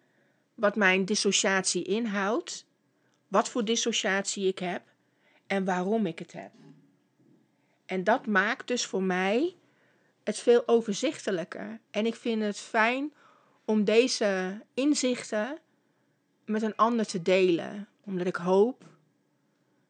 wat 0.54 0.76
mijn 0.76 1.04
dissociatie 1.04 1.84
inhoudt, 1.84 2.66
wat 3.28 3.48
voor 3.48 3.64
dissociatie 3.64 4.46
ik 4.46 4.58
heb 4.58 4.82
en 5.46 5.64
waarom 5.64 6.06
ik 6.06 6.18
het 6.18 6.32
heb. 6.32 6.52
En 7.86 8.04
dat 8.04 8.26
maakt 8.26 8.66
dus 8.66 8.86
voor 8.86 9.02
mij 9.02 9.56
het 10.24 10.38
veel 10.38 10.62
overzichtelijker. 10.68 11.80
En 11.90 12.06
ik 12.06 12.14
vind 12.14 12.42
het 12.42 12.58
fijn 12.58 13.12
om 13.64 13.84
deze 13.84 14.60
inzichten 14.74 15.58
met 16.44 16.62
een 16.62 16.76
ander 16.76 17.06
te 17.06 17.22
delen, 17.22 17.88
omdat 18.04 18.26
ik 18.26 18.36
hoop 18.36 18.84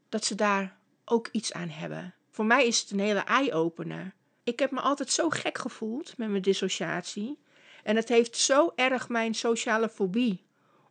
dat 0.09 0.25
ze 0.25 0.35
daar 0.35 0.77
ook 1.05 1.29
iets 1.33 1.53
aan 1.53 1.69
hebben. 1.69 2.15
Voor 2.31 2.45
mij 2.45 2.67
is 2.67 2.81
het 2.81 2.91
een 2.91 3.01
hele 3.01 3.21
eye-opener. 3.21 4.15
Ik 4.43 4.59
heb 4.59 4.71
me 4.71 4.81
altijd 4.81 5.11
zo 5.11 5.31
gek 5.31 5.59
gevoeld 5.59 6.17
met 6.17 6.29
mijn 6.29 6.43
dissociatie. 6.43 7.39
En 7.83 7.97
het 7.97 8.09
heeft 8.09 8.37
zo 8.37 8.73
erg 8.75 9.09
mijn 9.09 9.35
sociale 9.35 9.89
fobie 9.89 10.47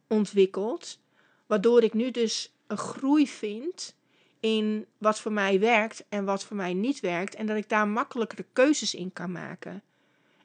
ontwikkeld. 0.08 1.00
Waardoor 1.48 1.84
ik 1.84 1.94
nu 1.94 2.12
dus 2.12 2.54
een 2.68 2.78
groei 2.78 3.28
vind 3.28 3.96
in 4.40 4.86
wat 4.98 5.20
voor 5.20 5.32
mij 5.32 5.60
werkt 5.60 6.06
en 6.10 6.26
wat 6.26 6.44
voor 6.44 6.56
mij 6.56 6.74
niet 6.74 7.00
werkt. 7.00 7.36
En 7.36 7.46
dat 7.46 7.58
ik 7.58 7.70
daar 7.70 7.88
makkelijkere 7.88 8.46
keuzes 8.54 8.94
in 8.94 9.14
kan 9.14 9.32
maken. 9.32 9.84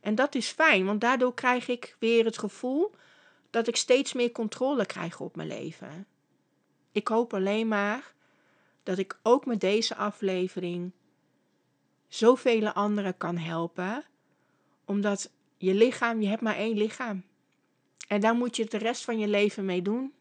En 0.00 0.14
dat 0.14 0.34
is 0.34 0.48
fijn, 0.48 0.84
want 0.84 1.00
daardoor 1.00 1.34
krijg 1.34 1.68
ik 1.68 1.96
weer 1.98 2.24
het 2.24 2.38
gevoel 2.38 2.94
dat 3.50 3.68
ik 3.68 3.76
steeds 3.76 4.12
meer 4.12 4.32
controle 4.32 4.86
krijg 4.86 5.20
op 5.20 5.36
mijn 5.36 5.48
leven. 5.48 6.06
Ik 6.92 7.08
hoop 7.08 7.34
alleen 7.34 7.68
maar 7.68 8.12
dat 8.82 8.98
ik 8.98 9.18
ook 9.22 9.46
met 9.46 9.60
deze 9.60 9.96
aflevering 9.96 10.92
zoveel 12.08 12.68
anderen 12.68 13.16
kan 13.16 13.36
helpen. 13.36 14.04
Omdat 14.84 15.30
je 15.56 15.74
lichaam, 15.74 16.20
je 16.20 16.28
hebt 16.28 16.42
maar 16.42 16.56
één 16.56 16.76
lichaam. 16.76 17.24
En 18.08 18.20
daar 18.20 18.34
moet 18.34 18.56
je 18.56 18.64
de 18.64 18.78
rest 18.78 19.04
van 19.04 19.18
je 19.18 19.28
leven 19.28 19.64
mee 19.64 19.82
doen. 19.82 20.12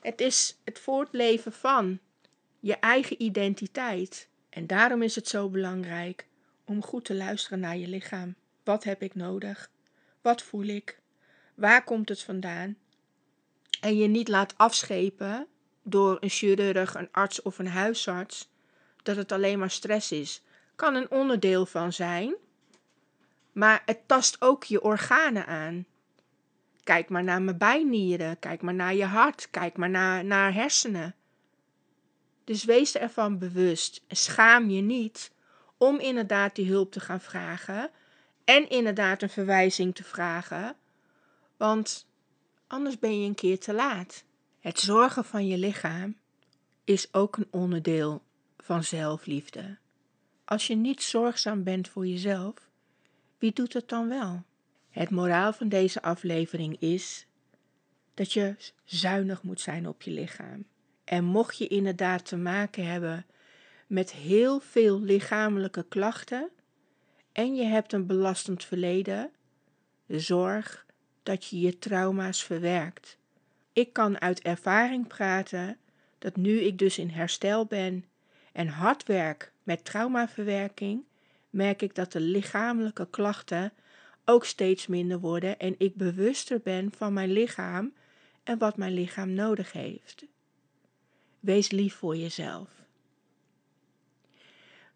Het 0.00 0.20
is 0.20 0.58
het 0.64 0.78
voortleven 0.78 1.52
van 1.52 1.98
je 2.60 2.76
eigen 2.76 3.22
identiteit. 3.22 4.28
En 4.48 4.66
daarom 4.66 5.02
is 5.02 5.14
het 5.14 5.28
zo 5.28 5.48
belangrijk 5.48 6.26
om 6.64 6.82
goed 6.82 7.04
te 7.04 7.14
luisteren 7.14 7.60
naar 7.60 7.76
je 7.76 7.88
lichaam. 7.88 8.34
Wat 8.64 8.84
heb 8.84 9.02
ik 9.02 9.14
nodig? 9.14 9.70
Wat 10.20 10.42
voel 10.42 10.64
ik? 10.64 11.00
Waar 11.54 11.84
komt 11.84 12.08
het 12.08 12.22
vandaan? 12.22 12.76
En 13.80 13.96
je 13.96 14.06
niet 14.06 14.28
laat 14.28 14.54
afschepen 14.56 15.46
door 15.82 16.16
een 16.20 16.28
chirurg, 16.28 16.94
een 16.94 17.08
arts 17.12 17.42
of 17.42 17.58
een 17.58 17.68
huisarts 17.68 18.48
dat 19.02 19.16
het 19.16 19.32
alleen 19.32 19.58
maar 19.58 19.70
stress 19.70 20.12
is. 20.12 20.42
Kan 20.76 20.94
een 20.94 21.10
onderdeel 21.10 21.66
van 21.66 21.92
zijn, 21.92 22.34
maar 23.52 23.82
het 23.84 24.08
tast 24.08 24.36
ook 24.40 24.64
je 24.64 24.82
organen 24.82 25.46
aan. 25.46 25.86
Kijk 26.84 27.08
maar 27.08 27.24
naar 27.24 27.42
mijn 27.42 27.58
bijnieren, 27.58 28.38
kijk 28.38 28.62
maar 28.62 28.74
naar 28.74 28.94
je 28.94 29.04
hart, 29.04 29.48
kijk 29.50 29.76
maar 29.76 29.90
naar, 29.90 30.24
naar 30.24 30.54
hersenen. 30.54 31.14
Dus 32.44 32.64
wees 32.64 32.94
ervan 32.94 33.38
bewust. 33.38 34.04
Schaam 34.08 34.70
je 34.70 34.80
niet 34.80 35.32
om 35.76 35.98
inderdaad 35.98 36.54
die 36.54 36.70
hulp 36.70 36.92
te 36.92 37.00
gaan 37.00 37.20
vragen 37.20 37.90
en 38.44 38.68
inderdaad 38.68 39.22
een 39.22 39.30
verwijzing 39.30 39.94
te 39.94 40.04
vragen, 40.04 40.76
want 41.56 42.06
anders 42.66 42.98
ben 42.98 43.20
je 43.20 43.28
een 43.28 43.34
keer 43.34 43.58
te 43.58 43.72
laat. 43.72 44.24
Het 44.60 44.78
zorgen 44.80 45.24
van 45.24 45.46
je 45.46 45.58
lichaam 45.58 46.16
is 46.84 47.14
ook 47.14 47.36
een 47.36 47.48
onderdeel 47.50 48.22
van 48.58 48.84
zelfliefde. 48.84 49.78
Als 50.44 50.66
je 50.66 50.74
niet 50.74 51.02
zorgzaam 51.02 51.62
bent 51.62 51.88
voor 51.88 52.06
jezelf, 52.06 52.54
wie 53.38 53.52
doet 53.52 53.72
het 53.72 53.88
dan 53.88 54.08
wel? 54.08 54.42
Het 54.90 55.10
moraal 55.10 55.52
van 55.52 55.68
deze 55.68 56.02
aflevering 56.02 56.80
is 56.80 57.26
dat 58.14 58.32
je 58.32 58.54
zuinig 58.84 59.42
moet 59.42 59.60
zijn 59.60 59.88
op 59.88 60.02
je 60.02 60.10
lichaam. 60.10 60.64
En 61.04 61.24
mocht 61.24 61.58
je 61.58 61.66
inderdaad 61.66 62.24
te 62.24 62.36
maken 62.36 62.86
hebben 62.86 63.26
met 63.86 64.12
heel 64.12 64.60
veel 64.60 65.00
lichamelijke 65.00 65.84
klachten 65.88 66.50
en 67.32 67.54
je 67.54 67.64
hebt 67.64 67.92
een 67.92 68.06
belastend 68.06 68.64
verleden, 68.64 69.30
zorg 70.06 70.86
dat 71.22 71.46
je 71.46 71.60
je 71.60 71.78
trauma's 71.78 72.44
verwerkt. 72.44 73.18
Ik 73.72 73.92
kan 73.92 74.20
uit 74.20 74.40
ervaring 74.40 75.06
praten 75.06 75.76
dat 76.18 76.36
nu 76.36 76.60
ik 76.60 76.78
dus 76.78 76.98
in 76.98 77.10
herstel 77.10 77.66
ben 77.66 78.04
en 78.52 78.68
hard 78.68 79.06
werk 79.06 79.52
met 79.62 79.84
traumaverwerking, 79.84 81.04
merk 81.50 81.82
ik 81.82 81.94
dat 81.94 82.12
de 82.12 82.20
lichamelijke 82.20 83.06
klachten 83.10 83.72
ook 84.24 84.44
steeds 84.44 84.86
minder 84.86 85.20
worden 85.20 85.58
en 85.58 85.74
ik 85.78 85.94
bewuster 85.94 86.60
ben 86.60 86.92
van 86.96 87.12
mijn 87.12 87.32
lichaam 87.32 87.92
en 88.42 88.58
wat 88.58 88.76
mijn 88.76 88.92
lichaam 88.92 89.32
nodig 89.32 89.72
heeft. 89.72 90.24
Wees 91.40 91.70
lief 91.70 91.94
voor 91.94 92.16
jezelf. 92.16 92.68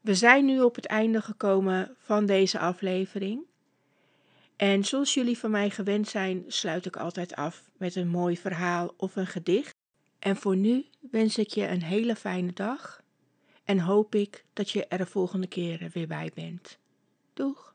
We 0.01 0.15
zijn 0.15 0.45
nu 0.45 0.61
op 0.61 0.75
het 0.75 0.87
einde 0.87 1.23
gekomen 1.23 1.97
van 1.99 2.27
deze 2.27 2.59
aflevering. 2.59 3.43
En 4.57 4.85
zoals 4.85 5.15
jullie 5.15 5.39
van 5.39 5.51
mij 5.51 5.71
gewend 5.71 6.09
zijn, 6.09 6.45
sluit 6.47 6.87
ik 6.87 6.97
altijd 6.97 7.35
af 7.35 7.63
met 7.77 7.95
een 7.95 8.09
mooi 8.09 8.37
verhaal 8.37 8.95
of 8.97 9.17
een 9.17 9.27
gedicht. 9.27 9.75
En 10.19 10.37
voor 10.37 10.57
nu 10.57 10.85
wens 11.11 11.39
ik 11.39 11.49
je 11.49 11.69
een 11.69 11.83
hele 11.83 12.17
fijne 12.17 12.53
dag 12.53 13.03
en 13.65 13.79
hoop 13.79 14.15
ik 14.15 14.45
dat 14.53 14.71
je 14.71 14.87
er 14.87 14.99
de 14.99 15.07
volgende 15.07 15.47
keer 15.47 15.91
weer 15.93 16.07
bij 16.07 16.31
bent. 16.35 16.79
Doeg! 17.35 17.74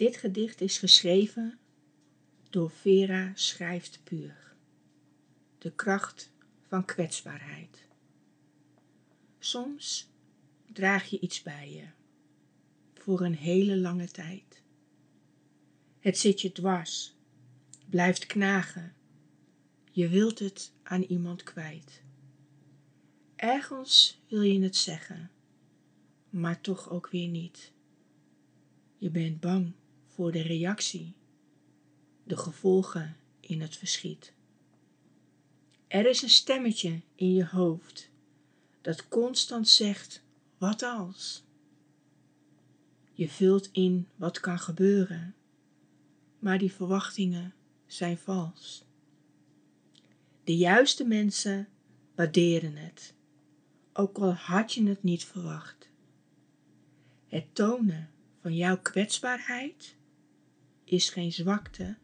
Dit 0.00 0.16
gedicht 0.16 0.60
is 0.60 0.78
geschreven 0.78 1.58
door 2.50 2.70
Vera 2.70 3.32
Schrijft 3.34 4.00
Puur. 4.04 4.54
De 5.58 5.72
kracht 5.72 6.32
van 6.68 6.84
kwetsbaarheid. 6.84 7.86
Soms 9.38 10.10
draag 10.72 11.06
je 11.06 11.20
iets 11.20 11.42
bij 11.42 11.72
je 11.72 11.84
voor 12.94 13.20
een 13.20 13.34
hele 13.34 13.76
lange 13.76 14.08
tijd. 14.08 14.62
Het 15.98 16.18
zit 16.18 16.40
je 16.40 16.52
dwars, 16.52 17.14
blijft 17.86 18.26
knagen. 18.26 18.94
Je 19.90 20.08
wilt 20.08 20.38
het 20.38 20.72
aan 20.82 21.02
iemand 21.02 21.42
kwijt. 21.42 22.02
Ergens 23.36 24.20
wil 24.28 24.42
je 24.42 24.62
het 24.62 24.76
zeggen, 24.76 25.30
maar 26.30 26.60
toch 26.60 26.90
ook 26.90 27.08
weer 27.10 27.28
niet. 27.28 27.72
Je 28.98 29.10
bent 29.10 29.40
bang 29.40 29.78
voor 30.20 30.32
de 30.32 30.42
reactie, 30.42 31.14
de 32.24 32.36
gevolgen 32.36 33.16
in 33.40 33.60
het 33.60 33.76
verschiet. 33.76 34.32
Er 35.86 36.06
is 36.06 36.22
een 36.22 36.30
stemmetje 36.30 37.00
in 37.14 37.34
je 37.34 37.46
hoofd 37.46 38.10
dat 38.80 39.08
constant 39.08 39.68
zegt: 39.68 40.22
wat 40.58 40.82
als? 40.82 41.42
Je 43.12 43.28
vult 43.28 43.68
in 43.72 44.08
wat 44.16 44.40
kan 44.40 44.58
gebeuren, 44.58 45.34
maar 46.38 46.58
die 46.58 46.72
verwachtingen 46.72 47.54
zijn 47.86 48.18
vals. 48.18 48.84
De 50.44 50.56
juiste 50.56 51.04
mensen 51.04 51.68
waarderen 52.14 52.76
het, 52.76 53.14
ook 53.92 54.18
al 54.18 54.32
had 54.32 54.72
je 54.72 54.86
het 54.86 55.02
niet 55.02 55.24
verwacht. 55.24 55.88
Het 57.26 57.54
tonen 57.54 58.10
van 58.40 58.54
jouw 58.56 58.78
kwetsbaarheid 58.78 59.98
is 60.90 61.10
geen 61.10 61.32
zwakte, 61.32 61.96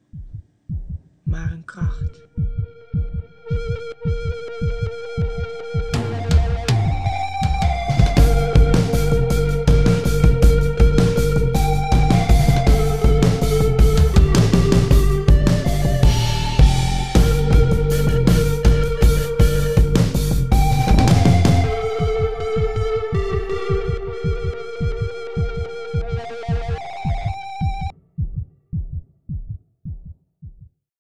maar 1.22 1.53
een 1.53 1.64
kracht. 1.64 2.20